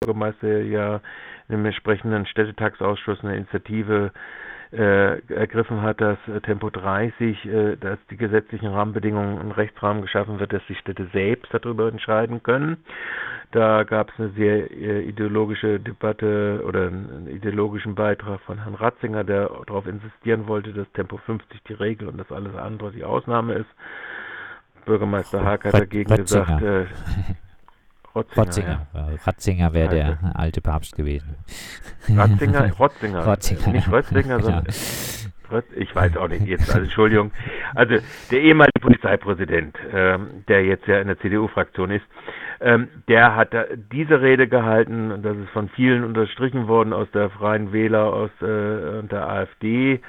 Bürgermeister 0.00 0.62
ja 0.62 1.00
im 1.50 1.64
entsprechenden 1.64 2.26
Städtetagsausschuss 2.26 3.22
eine 3.22 3.36
Initiative 3.36 4.12
äh, 4.72 5.18
ergriffen 5.32 5.82
hat, 5.82 6.00
dass 6.00 6.18
äh, 6.28 6.40
Tempo 6.40 6.70
30, 6.70 7.44
äh, 7.44 7.76
dass 7.76 7.98
die 8.08 8.16
gesetzlichen 8.16 8.68
Rahmenbedingungen 8.68 9.38
und 9.38 9.52
Rechtsrahmen 9.52 10.02
geschaffen 10.02 10.38
wird, 10.38 10.52
dass 10.52 10.62
die 10.68 10.76
Städte 10.76 11.08
selbst 11.12 11.52
darüber 11.52 11.88
entscheiden 11.88 12.42
können. 12.42 12.76
Da 13.50 13.82
gab 13.82 14.10
es 14.10 14.20
eine 14.20 14.28
sehr 14.30 14.70
äh, 14.70 15.02
ideologische 15.02 15.80
Debatte 15.80 16.62
oder 16.64 16.86
einen 16.86 17.26
ideologischen 17.28 17.96
Beitrag 17.96 18.40
von 18.42 18.62
Herrn 18.62 18.76
Ratzinger, 18.76 19.24
der 19.24 19.50
darauf 19.66 19.88
insistieren 19.88 20.46
wollte, 20.46 20.72
dass 20.72 20.90
Tempo 20.92 21.16
50 21.16 21.64
die 21.64 21.74
Regel 21.74 22.06
und 22.06 22.18
das 22.18 22.30
alles 22.30 22.54
andere 22.54 22.92
die 22.92 23.02
Ausnahme 23.02 23.54
ist. 23.54 23.70
Bürgermeister 24.84 25.44
Haag 25.44 25.64
hat 25.64 25.74
dagegen 25.74 26.14
gesagt, 26.14 26.62
äh, 26.62 26.86
Rotzinger. 28.14 28.44
Rotzinger, 28.44 28.86
ja. 28.92 29.08
Ratzinger 29.24 29.74
wäre 29.74 29.88
der 29.94 30.18
alte 30.34 30.60
Papst 30.60 30.96
gewesen. 30.96 31.36
Ratzinger, 32.08 32.72
Rotzinger. 32.78 33.24
Rotzinger. 33.24 33.72
Nicht 33.72 33.90
Rotzinger, 33.90 34.40
sondern 34.40 34.66
ich 35.74 35.94
weiß 35.94 36.16
auch 36.16 36.28
nicht 36.28 36.46
jetzt, 36.46 36.68
also 36.68 36.82
Entschuldigung. 36.82 37.32
Also 37.74 37.96
der 38.30 38.40
ehemalige 38.40 38.80
Polizeipräsident, 38.80 39.76
ähm, 39.92 40.44
der 40.48 40.64
jetzt 40.64 40.86
ja 40.86 41.00
in 41.00 41.08
der 41.08 41.18
CDU-Fraktion 41.18 41.90
ist, 41.90 42.04
ähm, 42.60 42.88
der 43.08 43.34
hat 43.34 43.54
diese 43.92 44.20
Rede 44.20 44.48
gehalten, 44.48 45.10
und 45.10 45.22
das 45.24 45.36
ist 45.36 45.50
von 45.50 45.68
vielen 45.70 46.04
unterstrichen 46.04 46.68
worden 46.68 46.92
aus 46.92 47.10
der 47.12 47.30
Freien 47.30 47.72
Wähler, 47.72 48.12
aus 48.12 48.30
äh, 48.42 49.02
der 49.02 49.28
AfD, 49.28 50.00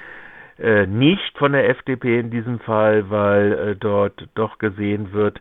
äh, 0.58 0.86
nicht 0.86 1.36
von 1.38 1.52
der 1.52 1.68
FDP 1.70 2.20
in 2.20 2.30
diesem 2.30 2.60
Fall, 2.60 3.10
weil 3.10 3.52
äh, 3.52 3.76
dort 3.76 4.28
doch 4.34 4.58
gesehen 4.58 5.12
wird, 5.12 5.40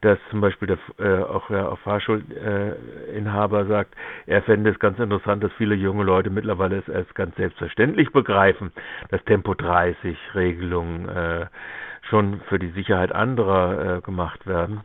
dass 0.00 0.18
zum 0.30 0.40
Beispiel 0.40 0.68
der, 0.68 0.78
äh, 0.98 1.22
auch 1.24 1.50
auch 1.50 1.78
Fahrschulinhaber 1.80 3.60
äh, 3.60 3.66
sagt, 3.66 3.94
er 4.26 4.42
fände 4.42 4.70
es 4.70 4.78
ganz 4.78 4.98
interessant, 4.98 5.42
dass 5.42 5.52
viele 5.54 5.74
junge 5.74 6.04
Leute 6.04 6.30
mittlerweile 6.30 6.76
es 6.76 6.88
als 6.90 7.12
ganz 7.14 7.34
selbstverständlich 7.36 8.12
begreifen, 8.12 8.72
dass 9.10 9.24
Tempo 9.24 9.54
30 9.54 10.16
Regelungen 10.34 11.08
äh, 11.08 11.46
schon 12.08 12.40
für 12.48 12.58
die 12.58 12.70
Sicherheit 12.70 13.12
anderer 13.12 13.96
äh, 13.96 14.00
gemacht 14.00 14.46
werden. 14.46 14.80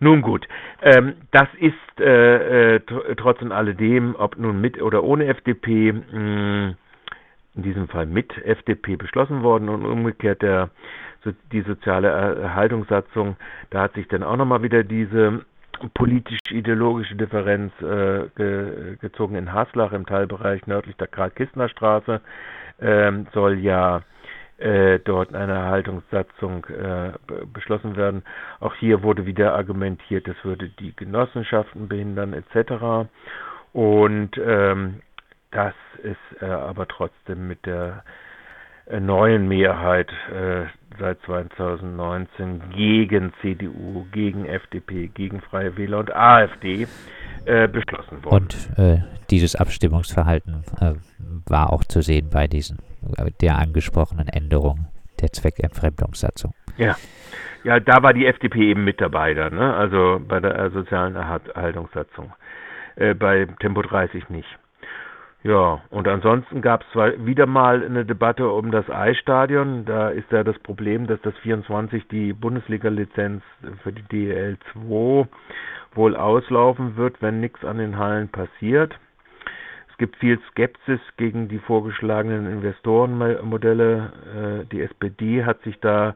Nun 0.00 0.22
gut, 0.22 0.46
ähm, 0.82 1.14
das 1.30 1.48
ist 1.58 2.00
äh, 2.00 2.76
äh, 2.76 2.80
trotz 3.16 3.42
alledem, 3.42 4.16
ob 4.16 4.36
nun 4.38 4.60
mit 4.60 4.80
oder 4.82 5.04
ohne 5.04 5.26
FDP, 5.26 5.92
mh, 5.92 6.74
in 7.56 7.62
diesem 7.62 7.88
Fall 7.88 8.06
mit 8.06 8.36
FDP 8.44 8.96
beschlossen 8.96 9.42
worden 9.42 9.68
und 9.68 9.84
umgekehrt 9.84 10.42
der 10.42 10.70
die 11.52 11.62
soziale 11.62 12.08
Erhaltungssatzung, 12.08 13.36
da 13.70 13.82
hat 13.82 13.94
sich 13.94 14.08
dann 14.08 14.22
auch 14.22 14.36
nochmal 14.36 14.62
wieder 14.62 14.84
diese 14.84 15.44
politisch-ideologische 15.94 17.16
Differenz 17.16 17.72
äh, 17.80 18.28
ge 18.36 18.96
gezogen 19.00 19.34
in 19.34 19.52
Haslach 19.52 19.92
im 19.92 20.06
Teilbereich 20.06 20.66
nördlich 20.66 20.96
der 20.96 21.08
Karl-Kistner-Straße 21.08 22.20
ähm, 22.80 23.26
soll 23.32 23.58
ja 23.58 24.02
äh, 24.58 25.00
dort 25.00 25.34
eine 25.34 25.52
Erhaltungssatzung 25.52 26.64
äh, 26.66 27.12
beschlossen 27.52 27.96
werden. 27.96 28.22
Auch 28.60 28.74
hier 28.76 29.02
wurde 29.02 29.26
wieder 29.26 29.54
argumentiert, 29.54 30.28
das 30.28 30.36
würde 30.44 30.68
die 30.68 30.94
Genossenschaften 30.94 31.88
behindern 31.88 32.32
etc. 32.34 33.08
Und 33.72 34.38
ähm, 34.38 35.00
das 35.50 35.74
ist 36.02 36.42
äh, 36.42 36.46
aber 36.46 36.86
trotzdem 36.86 37.48
mit 37.48 37.66
der 37.66 38.04
neuen 38.90 39.48
Mehrheit 39.48 40.10
äh, 40.30 40.66
seit 40.98 41.20
2019 41.22 42.62
gegen 42.74 43.32
CDU, 43.40 44.06
gegen 44.12 44.44
FDP, 44.44 45.08
gegen 45.08 45.40
Freie 45.40 45.76
Wähler 45.76 45.98
und 45.98 46.14
AfD 46.14 46.86
äh, 47.46 47.68
beschlossen 47.68 48.24
worden. 48.24 48.34
Und 48.34 48.70
äh, 48.78 48.98
dieses 49.30 49.56
Abstimmungsverhalten 49.56 50.64
äh, 50.80 50.94
war 51.46 51.72
auch 51.72 51.84
zu 51.84 52.02
sehen 52.02 52.30
bei 52.30 52.46
diesen 52.46 52.78
äh, 53.16 53.30
der 53.40 53.58
angesprochenen 53.58 54.28
Änderung 54.28 54.86
der 55.20 55.32
Zweckentfremdungssatzung. 55.32 56.54
Ja. 56.76 56.96
Ja, 57.64 57.80
da 57.80 58.02
war 58.02 58.12
die 58.12 58.26
FDP 58.26 58.70
eben 58.70 58.84
mit 58.84 59.00
dabei 59.00 59.32
dann, 59.32 59.54
ne? 59.54 59.74
also 59.74 60.20
bei 60.28 60.38
der 60.38 60.70
sozialen 60.70 61.16
Erhaltungssatzung. 61.16 62.30
bei 63.18 63.46
Tempo 63.58 63.80
30 63.80 64.28
nicht. 64.28 64.58
Ja, 65.44 65.82
und 65.90 66.08
ansonsten 66.08 66.62
gab 66.62 66.82
es 66.82 67.26
wieder 67.26 67.44
mal 67.44 67.84
eine 67.84 68.06
Debatte 68.06 68.48
um 68.48 68.70
das 68.70 68.88
Eisstadion. 68.88 69.84
Da 69.84 70.08
ist 70.08 70.32
ja 70.32 70.42
das 70.42 70.58
Problem, 70.60 71.06
dass 71.06 71.20
das 71.20 71.36
24 71.42 72.08
die 72.08 72.32
Bundesliga-Lizenz 72.32 73.42
für 73.82 73.92
die 73.92 74.02
DL 74.04 74.56
2 74.72 75.28
wohl 75.94 76.16
auslaufen 76.16 76.96
wird, 76.96 77.20
wenn 77.20 77.40
nichts 77.40 77.62
an 77.62 77.76
den 77.76 77.98
Hallen 77.98 78.30
passiert. 78.30 78.98
Es 79.90 79.98
gibt 79.98 80.16
viel 80.16 80.40
Skepsis 80.50 81.00
gegen 81.18 81.48
die 81.48 81.58
vorgeschlagenen 81.58 82.50
Investorenmodelle. 82.50 84.64
Äh, 84.64 84.66
die 84.72 84.80
SPD 84.80 85.44
hat 85.44 85.62
sich 85.62 85.78
da 85.80 86.14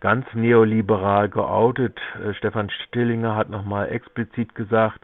ganz 0.00 0.24
neoliberal 0.34 1.28
geoutet. 1.28 1.98
Äh, 2.24 2.32
Stefan 2.34 2.70
Stillinger 2.70 3.34
hat 3.34 3.50
nochmal 3.50 3.88
explizit 3.88 4.54
gesagt, 4.54 5.00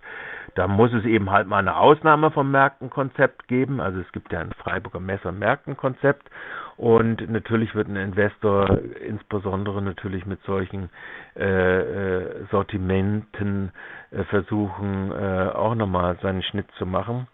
da 0.55 0.69
muss 0.69 0.93
es 0.93 1.05
eben 1.05 1.31
halt 1.31 1.49
mal 1.49 1.59
eine 1.59 1.77
Ausnahme 1.77 2.31
vom 2.31 2.51
Märktenkonzept 2.51 3.49
geben. 3.49 3.81
Also 3.81 4.01
es 4.01 4.11
gibt 4.13 4.33
ja 4.33 4.41
ein 4.41 4.53
Freiburger 4.53 5.01
Messer 5.01 5.33
Märktenkonzept 5.33 6.31
und 6.77 7.29
natürlich 7.31 7.75
wird 7.75 7.89
ein 7.89 7.97
Investor 7.97 8.79
insbesondere 9.07 9.83
natürlich 9.83 10.27
mit 10.27 10.43
solchen 10.43 10.91
äh, 11.37 11.45
äh, 11.81 12.45
Sortimenten 12.51 13.73
äh, 14.11 14.25
versuchen, 14.25 15.13
äh, 15.13 15.51
auch 15.55 15.75
nochmal 15.75 16.17
seinen 16.23 16.43
Schnitt 16.43 16.71
zu 16.79 16.87
machen. 16.87 17.29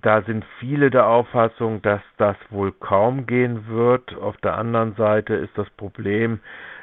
Da 0.00 0.22
sind 0.22 0.44
viele 0.60 0.90
der 0.90 1.06
Auffassung, 1.08 1.82
dass 1.82 2.00
das 2.16 2.36
wohl 2.50 2.72
kaum 2.72 3.26
gehen 3.26 3.66
wird. 3.68 4.14
Auf 4.16 4.36
der 4.38 4.56
anderen 4.56 4.94
Seite 4.94 5.34
ist 5.34 5.56
das 5.58 5.68
Problem, 5.70 6.40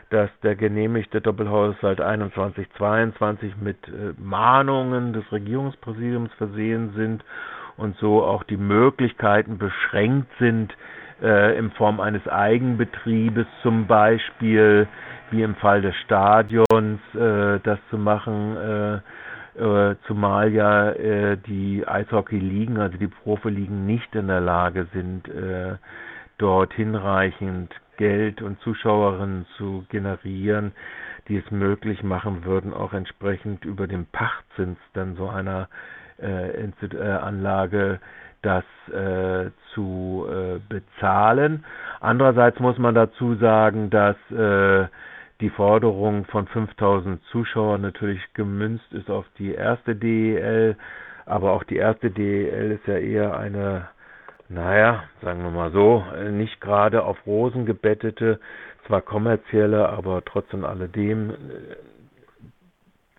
dass 0.09 0.29
der 0.41 0.55
genehmigte 0.55 1.21
Doppelhaushalt 1.21 2.01
21-22 2.01 3.53
mit 3.61 3.77
äh, 3.87 4.13
Mahnungen 4.17 5.13
des 5.13 5.31
Regierungspräsidiums 5.31 6.33
versehen 6.33 6.93
sind 6.95 7.23
und 7.77 7.95
so 7.97 8.23
auch 8.23 8.43
die 8.43 8.57
Möglichkeiten 8.57 9.57
beschränkt 9.57 10.31
sind, 10.39 10.75
äh, 11.21 11.57
in 11.57 11.71
Form 11.71 11.99
eines 11.99 12.27
Eigenbetriebes 12.27 13.47
zum 13.61 13.87
Beispiel, 13.87 14.87
wie 15.31 15.43
im 15.43 15.55
Fall 15.55 15.81
des 15.81 15.95
Stadions, 16.05 16.99
äh, 17.13 17.59
das 17.63 17.79
zu 17.89 17.97
machen, 17.97 18.57
äh, 18.57 18.95
äh 19.61 19.95
zumal 20.07 20.51
ja 20.51 20.89
äh, 20.91 21.37
die 21.37 21.83
Eishockey-Ligen, 21.87 22.77
also 22.79 22.97
die 22.97 23.07
Profiligen, 23.07 23.85
nicht 23.85 24.13
in 24.15 24.27
der 24.27 24.41
Lage 24.41 24.87
sind, 24.93 25.29
dort 26.37 26.73
hinreichend 26.73 27.73
Geld 27.99 28.41
und 28.41 28.61
Zuschauerinnen 28.61 29.45
zu 29.57 29.85
generieren, 29.89 30.71
die 31.27 31.35
es 31.35 31.51
möglich 31.51 32.01
machen 32.01 32.45
würden, 32.45 32.73
auch 32.73 32.93
entsprechend 32.93 33.65
über 33.65 33.87
den 33.87 34.05
Pachtzins 34.05 34.77
dann 34.93 35.17
so 35.17 35.27
einer 35.27 35.67
äh, 36.21 36.63
äh, 36.63 36.97
Anlage 36.97 37.99
das 38.41 38.63
äh, 38.87 39.51
zu 39.73 40.25
äh, 40.31 40.59
bezahlen. 40.69 41.65
Andererseits 41.99 42.57
muss 42.61 42.77
man 42.77 42.95
dazu 42.95 43.35
sagen, 43.35 43.89
dass 43.89 44.15
äh, 44.31 44.87
die 45.41 45.49
Forderung 45.49 46.23
von 46.25 46.47
5000 46.47 47.21
Zuschauern 47.25 47.81
natürlich 47.81 48.21
gemünzt 48.33 48.93
ist 48.93 49.09
auf 49.09 49.25
die 49.37 49.53
erste 49.53 49.93
DEL, 49.93 50.77
aber 51.25 51.51
auch 51.51 51.65
die 51.65 51.75
erste 51.75 52.11
DEL 52.11 52.71
ist 52.71 52.87
ja 52.87 52.95
eher 52.97 53.37
eine 53.37 53.89
naja, 54.49 55.03
sagen 55.21 55.43
wir 55.43 55.51
mal 55.51 55.71
so, 55.71 56.03
äh, 56.15 56.31
nicht 56.31 56.59
gerade 56.59 57.03
auf 57.03 57.17
Rosen 57.25 57.65
gebettete, 57.65 58.39
zwar 58.87 59.01
kommerzielle, 59.01 59.87
aber 59.89 60.23
trotzdem 60.25 60.65
alledem 60.65 61.29
äh, 61.31 61.35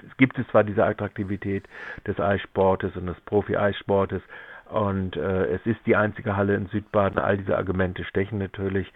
es 0.09 0.17
gibt 0.17 0.39
es 0.39 0.47
zwar 0.49 0.65
diese 0.65 0.85
Attraktivität 0.85 1.69
des 2.07 2.19
Eissportes 2.19 2.97
und 2.97 3.07
des 3.07 3.21
Profi-Eissportes 3.21 4.23
und 4.71 5.17
äh, 5.17 5.47
es 5.55 5.61
ist 5.67 5.81
die 5.87 5.97
einzige 5.97 6.37
Halle 6.37 6.55
in 6.55 6.67
Südbaden, 6.67 7.19
all 7.19 7.37
diese 7.37 7.57
Argumente 7.57 8.05
stechen 8.05 8.39
natürlich. 8.39 8.91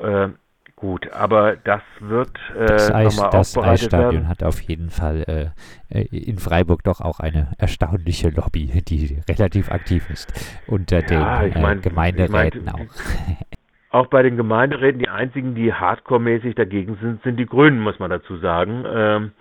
Äh, 0.00 0.28
Gut, 0.78 1.10
aber 1.10 1.56
das 1.56 1.80
wird 2.00 2.38
äh, 2.54 2.66
das, 2.66 2.90
Eis, 2.92 3.16
das 3.16 3.56
Eisstadion 3.56 4.12
werden. 4.12 4.28
hat 4.28 4.42
auf 4.42 4.60
jeden 4.60 4.90
Fall 4.90 5.54
äh, 5.90 5.98
äh, 5.98 6.04
in 6.14 6.36
Freiburg 6.36 6.84
doch 6.84 7.00
auch 7.00 7.18
eine 7.18 7.52
erstaunliche 7.56 8.28
Lobby, 8.28 8.82
die 8.86 9.22
relativ 9.26 9.70
aktiv 9.70 10.10
ist 10.10 10.30
unter 10.66 11.00
ja, 11.00 11.38
den 11.40 11.48
ich 11.48 11.56
mein, 11.56 11.80
Gemeinderäten 11.80 12.66
ich 12.66 12.72
mein, 12.72 12.74
auch. 12.74 12.94
Auch 13.90 14.08
bei 14.08 14.22
den 14.22 14.36
Gemeinderäten, 14.36 14.98
die 14.98 15.08
einzigen, 15.08 15.54
die 15.54 15.72
hardcore-mäßig 15.72 16.54
dagegen 16.54 16.98
sind, 17.00 17.22
sind 17.22 17.38
die 17.38 17.46
Grünen, 17.46 17.80
muss 17.80 17.98
man 17.98 18.10
dazu 18.10 18.36
sagen. 18.36 18.84
Ähm, 18.86 19.32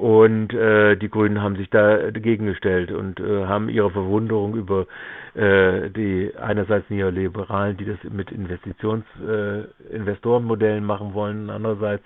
und 0.00 0.54
äh, 0.54 0.96
die 0.96 1.10
Grünen 1.10 1.42
haben 1.42 1.56
sich 1.56 1.68
da 1.68 2.10
dagegen 2.10 2.46
gestellt 2.46 2.90
und 2.90 3.20
äh, 3.20 3.44
haben 3.44 3.68
ihre 3.68 3.90
Verwunderung 3.90 4.54
über 4.54 4.86
äh, 5.34 5.90
die 5.90 6.32
einerseits 6.40 6.88
Neoliberalen, 6.88 7.76
die 7.76 7.84
das 7.84 7.98
mit 8.10 8.32
Investitions 8.32 9.04
äh, 9.28 9.64
Investorenmodellen 9.94 10.84
machen 10.86 11.12
wollen, 11.12 11.50
andererseits 11.50 12.02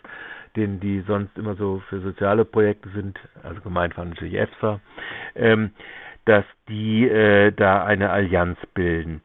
denen, 0.56 0.80
die 0.80 1.04
sonst 1.06 1.38
immer 1.38 1.54
so 1.54 1.82
für 1.88 2.00
soziale 2.00 2.44
Projekte 2.44 2.88
sind, 2.90 3.16
also 3.44 3.60
gemeint 3.60 3.96
war 3.96 4.04
natürlich 4.06 4.34
EFSA, 4.34 4.80
ähm, 5.36 5.70
dass 6.24 6.44
die 6.68 7.08
äh, 7.08 7.52
da 7.52 7.84
eine 7.84 8.10
Allianz 8.10 8.58
bilden. 8.74 9.20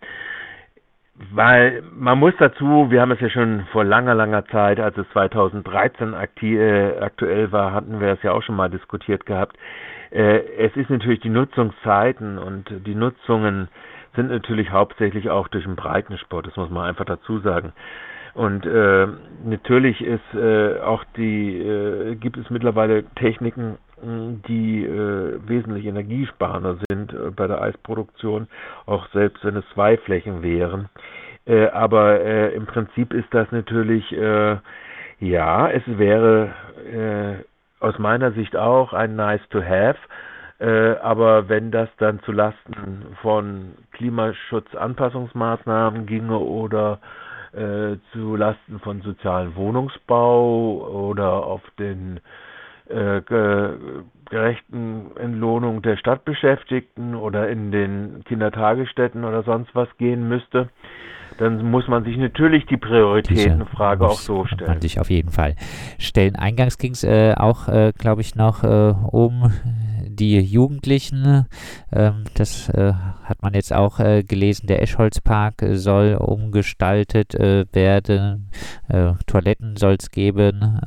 Weil 1.33 1.83
man 1.93 2.17
muss 2.17 2.33
dazu, 2.39 2.89
wir 2.91 3.01
haben 3.01 3.11
es 3.11 3.19
ja 3.19 3.29
schon 3.29 3.65
vor 3.73 3.83
langer, 3.83 4.15
langer 4.15 4.45
Zeit, 4.45 4.79
als 4.79 4.97
es 4.97 5.05
2013 5.11 6.13
akti 6.13 6.57
äh, 6.57 6.97
aktuell 6.99 7.51
war, 7.51 7.73
hatten 7.73 7.99
wir 7.99 8.13
es 8.13 8.23
ja 8.23 8.31
auch 8.31 8.41
schon 8.41 8.55
mal 8.55 8.69
diskutiert 8.69 9.25
gehabt. 9.25 9.57
Äh, 10.11 10.39
es 10.57 10.75
ist 10.77 10.89
natürlich 10.89 11.19
die 11.19 11.29
Nutzungszeiten 11.29 12.37
und 12.37 12.71
die 12.87 12.95
Nutzungen 12.95 13.67
sind 14.15 14.29
natürlich 14.29 14.71
hauptsächlich 14.71 15.29
auch 15.29 15.49
durch 15.49 15.65
den 15.65 15.75
Breitensport, 15.75 16.47
das 16.47 16.55
muss 16.55 16.69
man 16.69 16.85
einfach 16.87 17.05
dazu 17.05 17.39
sagen. 17.39 17.73
Und 18.33 18.65
äh, 18.65 19.07
natürlich 19.43 20.01
ist 20.01 20.33
äh, 20.33 20.79
auch 20.79 21.03
die, 21.17 21.57
äh, 21.59 22.15
gibt 22.15 22.37
es 22.37 22.49
mittlerweile 22.49 23.03
Techniken, 23.15 23.77
die 24.01 24.85
äh, 24.85 25.39
wesentlich 25.45 25.85
energiesparender 25.85 26.77
sind 26.89 27.11
äh, 27.13 27.31
bei 27.31 27.47
der 27.47 27.61
Eisproduktion, 27.61 28.47
auch 28.85 29.07
selbst 29.09 29.43
wenn 29.43 29.57
es 29.57 29.65
zwei 29.73 29.97
Flächen 29.97 30.41
wären. 30.41 30.89
Äh, 31.49 31.67
aber 31.69 32.21
äh, 32.21 32.53
im 32.53 32.67
Prinzip 32.67 33.11
ist 33.13 33.33
das 33.33 33.51
natürlich, 33.51 34.11
äh, 34.11 34.57
ja, 35.19 35.69
es 35.69 35.81
wäre 35.87 36.53
äh, 36.85 37.37
aus 37.83 37.97
meiner 37.97 38.33
Sicht 38.33 38.55
auch 38.55 38.93
ein 38.93 39.15
Nice 39.15 39.41
to 39.49 39.63
Have. 39.63 39.97
Äh, 40.59 40.97
aber 41.01 41.49
wenn 41.49 41.71
das 41.71 41.89
dann 41.97 42.19
zu 42.21 42.33
Lasten 42.33 43.17
von 43.23 43.73
Klimaschutzanpassungsmaßnahmen 43.93 46.05
ginge 46.05 46.37
oder 46.37 46.99
zu 48.13 48.35
Lasten 48.35 48.79
von 48.79 49.01
sozialen 49.01 49.55
Wohnungsbau 49.55 50.87
oder 50.87 51.47
auf 51.47 51.63
den 51.79 52.19
gerechten 54.29 55.17
Entlohnung 55.17 55.81
der 55.81 55.97
Stadtbeschäftigten 55.97 57.15
oder 57.15 57.49
in 57.49 57.71
den 57.71 58.23
Kindertagesstätten 58.25 59.25
oder 59.25 59.41
sonst 59.41 59.73
was 59.73 59.87
gehen 59.97 60.29
müsste, 60.29 60.69
dann 61.39 61.63
muss 61.71 61.87
man 61.87 62.03
sich 62.03 62.17
natürlich 62.17 62.65
die 62.65 62.75
Prioritätenfrage 62.75 64.05
auch 64.05 64.19
so 64.19 64.45
stellen. 64.45 64.69
Man 64.69 64.81
sich 64.81 64.99
auf 64.99 65.09
jeden 65.09 65.31
Fall 65.31 65.55
stellen. 65.97 66.35
Eingangs 66.35 66.77
ging 66.77 66.91
es 66.91 67.05
äh, 67.05 67.33
auch, 67.35 67.69
äh, 67.69 67.93
glaube 67.97 68.21
ich, 68.21 68.35
noch 68.35 68.63
äh, 68.63 68.93
um 69.09 69.49
die 70.03 70.37
Jugendlichen. 70.39 71.45
Ähm, 71.93 72.25
das 72.33 72.67
äh, 72.69 72.91
hat 73.23 73.41
man 73.41 73.53
jetzt 73.53 73.73
auch 73.73 74.01
äh, 74.01 74.23
gelesen. 74.23 74.67
Der 74.67 74.81
Eschholzpark 74.81 75.63
soll 75.71 76.15
umgestaltet 76.15 77.35
äh, 77.35 77.65
werden. 77.71 78.49
Toiletten 79.27 79.77
soll 79.77 79.95
es 79.99 80.09
geben. 80.09 80.79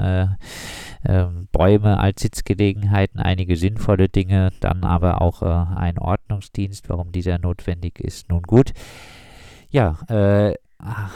Ähm, 1.05 1.49
Bäume 1.53 1.99
als 1.99 2.21
Sitzgelegenheiten, 2.23 3.21
einige 3.21 3.57
sinnvolle 3.57 4.09
Dinge, 4.09 4.51
dann 4.61 4.85
aber 4.85 5.23
auch 5.23 5.43
ein 5.43 5.99
Ordnungsdienst, 5.99 6.89
warum 6.89 7.13
dieser 7.13 7.39
notwendig 7.39 8.01
ist. 8.01 8.29
Nun 8.29 8.43
gut. 8.43 8.73
Ja, 9.73 9.97
äh, 10.09 10.55
ach. 10.79 11.13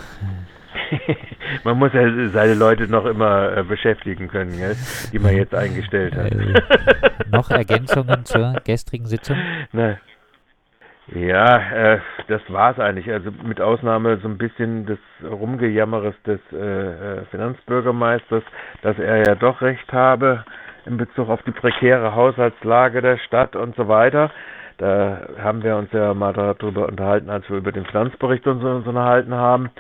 man 1.65 1.79
muss 1.79 1.93
ja 1.93 2.29
seine 2.31 2.55
Leute 2.55 2.89
noch 2.89 3.05
immer 3.05 3.57
äh, 3.57 3.63
beschäftigen 3.63 4.29
können, 4.29 4.57
gell? 4.57 4.77
die 5.13 5.19
man 5.19 5.37
jetzt 5.37 5.55
eingestellt 5.55 6.17
hat. 6.17 6.33
Äh, 6.33 6.55
noch 7.31 7.51
Ergänzungen 7.51 8.25
zur 8.25 8.55
gestrigen 8.65 9.07
Sitzung? 9.07 9.37
Na, 9.73 9.99
ja, 11.15 11.59
äh, 11.71 12.01
das 12.29 12.41
es 12.49 12.81
eigentlich. 12.81 13.11
Also 13.11 13.31
mit 13.31 13.61
Ausnahme 13.61 14.19
so 14.23 14.29
ein 14.29 14.39
bisschen 14.39 14.87
des 14.87 14.99
Rumgejammeres 15.23 16.15
des 16.27 16.41
äh, 16.53 16.57
äh, 16.57 17.25
Finanzbürgermeisters, 17.31 18.43
dass 18.83 18.99
er 18.99 19.19
ja 19.19 19.35
doch 19.35 19.61
recht 19.61 19.93
habe 19.93 20.45
in 20.85 20.97
Bezug 20.97 21.29
auf 21.29 21.43
die 21.43 21.53
prekäre 21.53 22.15
Haushaltslage 22.15 23.03
der 23.03 23.19
Stadt 23.19 23.55
und 23.55 23.77
so 23.77 23.87
weiter. 23.87 24.31
Da 24.79 25.21
haben 25.43 25.63
wir 25.63 25.77
uns 25.77 25.91
ja 25.93 26.13
mal 26.13 26.33
darüber 26.33 26.87
unterhalten, 26.87 27.31
als 27.31 27.49
wir 27.49 27.57
über 27.57 27.73
den 27.73 27.87
Finanzbericht 27.87 28.47
uns, 28.47 28.63
uns 28.63 28.87
unterhalten 28.87 29.35
haben, 29.35 29.71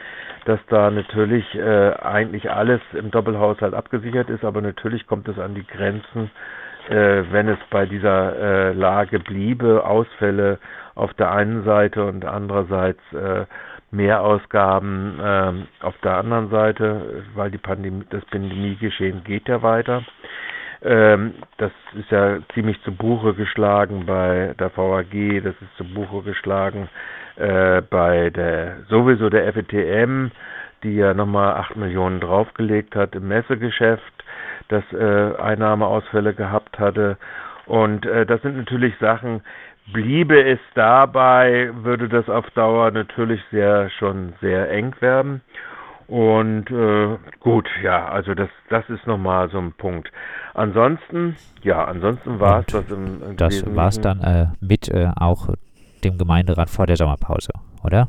dass 0.46 0.60
da 0.68 0.90
natürlich 0.90 1.44
äh, 1.54 1.92
eigentlich 2.02 2.50
alles 2.50 2.80
im 2.94 3.10
Doppelhaushalt 3.10 3.74
abgesichert 3.74 4.30
ist, 4.30 4.44
aber 4.44 4.62
natürlich 4.62 5.06
kommt 5.06 5.28
es 5.28 5.38
an 5.38 5.54
die 5.54 5.66
Grenzen, 5.66 6.30
äh, 6.88 7.24
wenn 7.30 7.48
es 7.48 7.58
bei 7.70 7.84
dieser 7.84 8.36
äh, 8.36 8.72
Lage 8.72 9.18
bliebe, 9.18 9.84
Ausfälle 9.84 10.58
auf 10.94 11.12
der 11.14 11.30
einen 11.30 11.64
Seite 11.64 12.04
und 12.04 12.24
andererseits 12.24 13.00
äh, 13.12 13.44
Mehrausgaben 13.90 15.20
äh, 15.20 15.84
auf 15.84 15.96
der 16.02 16.16
anderen 16.16 16.50
Seite, 16.50 17.24
weil 17.34 17.50
die 17.50 17.58
Pandemie, 17.58 18.04
das 18.10 18.24
Pandemiegeschehen 18.26 19.24
geht 19.24 19.48
ja 19.48 19.62
weiter. 19.62 20.02
Ähm, 20.86 21.34
das 21.58 21.72
ist 21.98 22.10
ja 22.12 22.38
ziemlich 22.54 22.80
zu 22.82 22.92
Buche 22.92 23.34
geschlagen 23.34 24.06
bei 24.06 24.54
der 24.58 24.70
VAG, 24.76 25.42
das 25.42 25.54
ist 25.60 25.76
zu 25.76 25.84
Buche 25.84 26.22
geschlagen 26.22 26.88
äh, 27.34 27.82
bei 27.82 28.30
der 28.30 28.84
sowieso 28.88 29.28
der 29.28 29.52
FETM, 29.52 30.28
die 30.84 30.94
ja 30.94 31.12
nochmal 31.12 31.54
8 31.54 31.74
Millionen 31.76 32.20
draufgelegt 32.20 32.94
hat 32.94 33.16
im 33.16 33.26
Messegeschäft, 33.26 34.24
das 34.68 34.84
äh, 34.92 35.34
Einnahmeausfälle 35.36 36.34
gehabt 36.34 36.78
hatte. 36.78 37.16
Und 37.66 38.06
äh, 38.06 38.24
das 38.24 38.40
sind 38.42 38.56
natürlich 38.56 38.94
Sachen, 39.00 39.42
bliebe 39.92 40.40
es 40.40 40.60
dabei, 40.74 41.70
würde 41.82 42.08
das 42.08 42.28
auf 42.28 42.48
Dauer 42.50 42.92
natürlich 42.92 43.42
sehr 43.50 43.90
schon 43.90 44.34
sehr 44.40 44.70
eng 44.70 44.94
werden. 45.00 45.40
Und 46.08 46.70
äh, 46.70 47.16
gut, 47.40 47.68
ja, 47.82 48.08
also 48.08 48.34
das, 48.34 48.48
das 48.68 48.88
ist 48.88 49.06
nochmal 49.06 49.48
so 49.50 49.58
ein 49.58 49.72
Punkt. 49.72 50.10
Ansonsten, 50.54 51.36
ja, 51.62 51.84
ansonsten 51.84 52.38
war 52.38 52.60
es 52.60 52.66
das 52.66 52.90
im, 52.90 53.36
Das 53.36 53.64
war 53.74 53.88
es 53.88 54.00
dann 54.00 54.20
äh, 54.20 54.46
mit 54.60 54.88
äh, 54.88 55.08
auch 55.16 55.48
dem 56.04 56.16
Gemeinderat 56.16 56.70
vor 56.70 56.86
der 56.86 56.96
Sommerpause, 56.96 57.52
oder? 57.84 58.08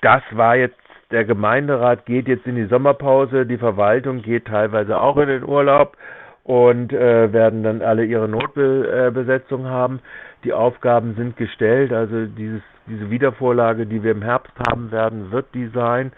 Das 0.00 0.22
war 0.32 0.56
jetzt, 0.56 0.78
der 1.10 1.26
Gemeinderat 1.26 2.06
geht 2.06 2.28
jetzt 2.28 2.46
in 2.46 2.56
die 2.56 2.64
Sommerpause, 2.64 3.44
die 3.44 3.58
Verwaltung 3.58 4.22
geht 4.22 4.46
teilweise 4.46 4.98
auch 4.98 5.18
in 5.18 5.28
den 5.28 5.44
Urlaub 5.44 5.98
und 6.44 6.94
äh, 6.94 7.32
werden 7.32 7.62
dann 7.62 7.82
alle 7.82 8.04
ihre 8.06 8.28
Notbesetzung 8.28 9.66
haben. 9.66 10.00
Die 10.44 10.52
Aufgaben 10.54 11.14
sind 11.14 11.36
gestellt, 11.36 11.92
also 11.92 12.24
dieses, 12.26 12.62
diese 12.86 13.10
Wiedervorlage, 13.10 13.86
die 13.86 14.02
wir 14.02 14.12
im 14.12 14.22
Herbst 14.22 14.54
haben 14.66 14.90
werden, 14.90 15.30
wird 15.30 15.46
die 15.54 15.68
sein. 15.68 16.10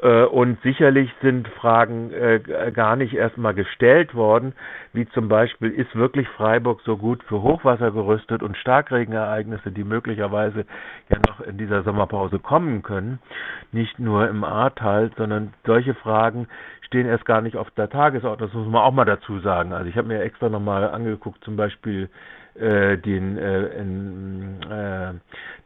Äh, 0.00 0.24
und 0.24 0.60
sicherlich 0.62 1.10
sind 1.22 1.48
Fragen 1.48 2.12
äh, 2.12 2.70
gar 2.72 2.96
nicht 2.96 3.14
erstmal 3.14 3.54
gestellt 3.54 4.14
worden, 4.14 4.54
wie 4.92 5.06
zum 5.08 5.28
Beispiel, 5.28 5.70
ist 5.70 5.94
wirklich 5.94 6.28
Freiburg 6.28 6.80
so 6.84 6.96
gut 6.96 7.22
für 7.24 7.42
Hochwasser 7.42 7.90
gerüstet 7.90 8.42
und 8.42 8.56
Starkregenereignisse, 8.56 9.70
die 9.70 9.84
möglicherweise 9.84 10.66
ja 11.08 11.18
noch 11.26 11.40
in 11.40 11.58
dieser 11.58 11.82
Sommerpause 11.82 12.38
kommen 12.38 12.82
können, 12.82 13.20
nicht 13.72 13.98
nur 13.98 14.28
im 14.28 14.44
Ahrtal, 14.44 15.10
sondern 15.16 15.54
solche 15.64 15.94
Fragen 15.94 16.48
stehen 16.86 17.06
erst 17.06 17.24
gar 17.24 17.40
nicht 17.40 17.56
auf 17.56 17.70
der 17.72 17.90
Tagesordnung. 17.90 18.48
Das 18.48 18.54
muss 18.54 18.66
man 18.68 18.82
auch 18.82 18.92
mal 18.92 19.04
dazu 19.04 19.40
sagen. 19.40 19.72
Also 19.72 19.88
ich 19.88 19.96
habe 19.96 20.08
mir 20.08 20.22
extra 20.22 20.48
nochmal 20.48 20.88
angeguckt, 20.88 21.42
zum 21.44 21.56
Beispiel 21.56 22.08
äh, 22.54 22.96
den, 22.96 23.36
äh, 23.36 23.66
in, 23.80 24.62
äh, 24.70 25.12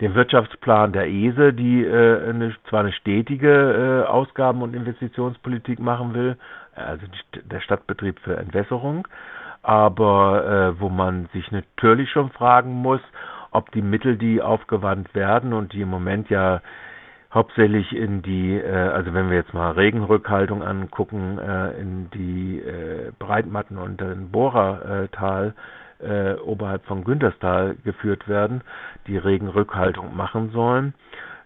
den 0.01 0.15
Wirtschaftsplan 0.15 0.93
der 0.93 1.09
ESE, 1.09 1.53
die 1.53 1.85
äh, 1.85 2.29
eine, 2.31 2.55
zwar 2.69 2.81
eine 2.81 2.93
stetige 2.93 4.05
äh, 4.05 4.09
Ausgaben- 4.09 4.63
und 4.63 4.75
Investitionspolitik 4.75 5.79
machen 5.79 6.15
will, 6.15 6.37
also 6.75 7.07
der 7.45 7.61
Stadtbetrieb 7.61 8.19
für 8.21 8.37
Entwässerung, 8.37 9.07
aber 9.63 10.75
äh, 10.77 10.81
wo 10.81 10.89
man 10.89 11.29
sich 11.33 11.51
natürlich 11.53 12.11
schon 12.11 12.31
fragen 12.31 12.73
muss, 12.73 13.01
ob 13.53 13.71
die 13.73 13.83
Mittel, 13.83 14.17
die 14.17 14.41
aufgewandt 14.41 15.15
werden 15.15 15.53
und 15.53 15.73
die 15.73 15.83
im 15.83 15.91
Moment 15.91 16.31
ja 16.31 16.61
hauptsächlich 17.33 17.95
in 17.95 18.23
die, 18.23 18.57
äh, 18.57 18.71
also 18.71 19.15
wenn 19.15 19.31
wir 19.31 19.37
jetzt 19.37 19.55
mal 19.55 19.73
Regenrückhaltung 19.73 20.63
angucken, 20.63 21.39
äh, 21.39 21.81
in 21.81 22.11
die 22.11 22.59
äh, 22.61 23.13
Breitmatten 23.19 23.79
und 23.79 24.01
den 24.01 24.31
Bohrertal 24.31 25.55
äh, 26.01 26.35
oberhalb 26.35 26.85
von 26.87 27.05
Günterstal 27.05 27.77
geführt 27.85 28.29
werden, 28.29 28.63
die 29.07 29.17
Regenrückhaltung 29.19 30.17
machen 30.17 30.51
sollen. 30.51 30.95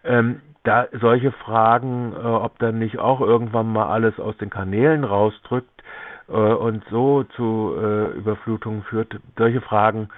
Ähm, 0.05 0.41
da 0.63 0.87
solche 0.99 1.33
Fragen, 1.33 2.13
äh, 2.15 2.27
ob 2.27 2.59
dann 2.59 2.79
nicht 2.79 2.99
auch 2.99 3.21
irgendwann 3.21 3.71
mal 3.73 3.89
alles 3.89 4.19
aus 4.19 4.37
den 4.39 4.51
Kanälen 4.51 5.05
rausdrückt 5.05 5.83
äh, 6.29 6.33
und 6.33 6.83
so 6.91 7.25
zu 7.37 7.75
äh, 7.79 8.17
Überflutungen 8.17 8.83
führt, 8.85 9.19
solche 9.37 9.61
Fragen, 9.61 10.09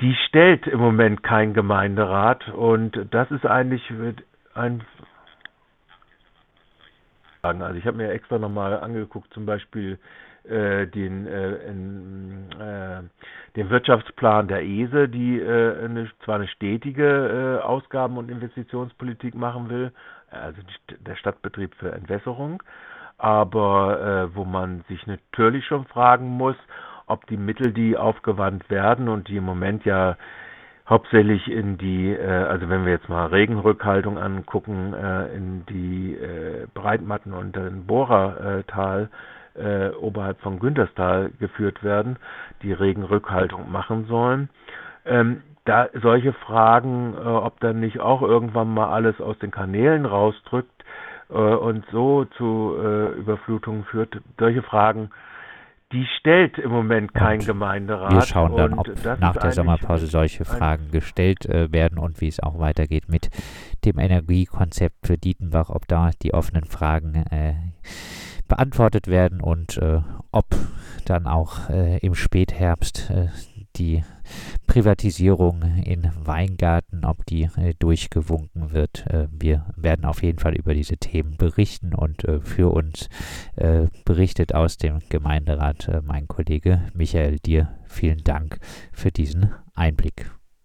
die 0.00 0.14
stellt 0.28 0.66
im 0.66 0.80
Moment 0.80 1.22
kein 1.22 1.54
Gemeinderat 1.54 2.48
und 2.48 3.06
das 3.10 3.30
ist 3.30 3.46
eigentlich 3.46 3.92
ein 4.54 4.84
also 7.42 7.74
ich 7.78 7.86
habe 7.86 7.98
mir 7.98 8.10
extra 8.10 8.38
nochmal 8.38 8.80
angeguckt, 8.80 9.32
zum 9.34 9.44
Beispiel 9.44 9.98
äh, 10.44 10.86
den, 10.86 11.26
äh, 11.26 11.54
in, 11.70 12.50
äh, 12.58 13.02
den 13.56 13.70
Wirtschaftsplan 13.70 14.48
der 14.48 14.62
ESE, 14.62 15.08
die 15.08 15.38
äh, 15.40 15.84
eine, 15.84 16.10
zwar 16.24 16.36
eine 16.36 16.48
stetige 16.48 17.60
äh, 17.60 17.64
Ausgaben- 17.64 18.18
und 18.18 18.30
Investitionspolitik 18.30 19.34
machen 19.34 19.68
will, 19.68 19.92
also 20.30 20.60
die, 20.62 21.04
der 21.04 21.16
Stadtbetrieb 21.16 21.74
für 21.76 21.92
Entwässerung, 21.92 22.62
aber 23.18 24.30
wo 24.34 24.44
man 24.44 24.82
sich 24.88 25.06
natürlich 25.06 25.64
schon 25.66 25.84
fragen 25.86 26.26
muss, 26.28 26.56
ob 27.06 27.24
die 27.28 27.36
Mittel, 27.36 27.72
die 27.72 27.96
aufgewandt 27.96 28.68
werden 28.70 29.08
und 29.08 29.28
die 29.28 29.36
im 29.36 29.44
Moment 29.44 29.84
ja 29.84 30.16
hauptsächlich 30.88 31.50
in 31.50 31.78
die, 31.78 32.12
äh, 32.12 32.26
also 32.26 32.68
wenn 32.68 32.84
wir 32.84 32.92
jetzt 32.92 33.08
mal 33.08 33.26
Regenrückhaltung 33.26 34.18
angucken, 34.18 34.94
äh, 34.94 35.34
in 35.34 35.64
die 35.66 36.14
äh, 36.14 36.66
Breitmatten 36.74 37.32
und 37.32 37.56
den 37.56 37.86
Bohrertal 37.86 39.08
äh, 39.54 39.88
oberhalb 39.90 40.40
von 40.40 40.58
Günterstal 40.58 41.30
geführt 41.38 41.82
werden, 41.82 42.16
die 42.62 42.72
Regenrückhaltung 42.72 43.70
machen 43.70 44.06
sollen. 44.06 44.48
Ähm, 45.06 45.42
da 45.64 45.88
solche 45.94 46.32
Fragen, 46.32 47.14
äh, 47.14 47.26
ob 47.26 47.60
dann 47.60 47.80
nicht 47.80 48.00
auch 48.00 48.22
irgendwann 48.22 48.72
mal 48.72 48.88
alles 48.90 49.20
aus 49.20 49.38
den 49.38 49.50
Kanälen 49.50 50.04
rausdrückt 50.04 50.84
äh, 51.30 51.34
und 51.34 51.84
so 51.90 52.26
zu 52.36 52.76
äh, 52.78 53.12
Überflutungen 53.18 53.84
führt, 53.84 54.20
solche 54.38 54.62
Fragen, 54.62 55.10
die 55.94 56.06
stellt 56.18 56.58
im 56.58 56.72
Moment 56.72 57.14
kein 57.14 57.38
und 57.38 57.46
Gemeinderat. 57.46 58.12
Wir 58.12 58.22
schauen 58.22 58.56
dann, 58.56 58.74
ob 58.74 58.88
nach 59.20 59.36
der 59.36 59.52
Sommerpause 59.52 60.06
solche 60.06 60.44
Fragen 60.44 60.90
gestellt 60.90 61.46
äh, 61.46 61.72
werden 61.72 61.98
und 61.98 62.20
wie 62.20 62.26
es 62.26 62.40
auch 62.40 62.58
weitergeht 62.58 63.08
mit 63.08 63.30
dem 63.84 63.98
Energiekonzept 63.98 65.06
für 65.06 65.16
Dietenbach, 65.16 65.70
ob 65.70 65.86
da 65.86 66.10
die 66.22 66.34
offenen 66.34 66.64
Fragen 66.64 67.14
äh, 67.30 67.54
beantwortet 68.48 69.06
werden 69.06 69.40
und 69.40 69.78
äh, 69.78 70.00
ob 70.32 70.46
dann 71.06 71.26
auch 71.26 71.70
äh, 71.70 71.98
im 71.98 72.14
Spätherbst 72.14 73.10
äh, 73.10 73.28
die 73.76 74.02
Privatisierung 74.66 75.62
in 75.84 76.10
Weingarten, 76.24 77.04
ob 77.04 77.24
die 77.26 77.48
äh, 77.56 77.74
durchgewunken 77.78 78.72
wird. 78.72 79.06
Äh, 79.06 79.28
wir 79.30 79.66
werden 79.76 80.04
auf 80.04 80.22
jeden 80.22 80.38
Fall 80.38 80.54
über 80.54 80.74
diese 80.74 80.96
Themen 80.96 81.36
berichten 81.36 81.94
und 81.94 82.24
äh, 82.24 82.40
für 82.40 82.72
uns 82.72 83.08
äh, 83.56 83.86
berichtet 84.04 84.54
aus 84.54 84.76
dem 84.76 85.00
Gemeinderat 85.08 85.88
äh, 85.88 86.00
mein 86.04 86.28
Kollege 86.28 86.82
Michael 86.94 87.38
Dir. 87.38 87.68
Vielen 87.86 88.24
Dank 88.24 88.58
für 88.92 89.12
diesen 89.12 89.50
Einblick. 89.74 90.30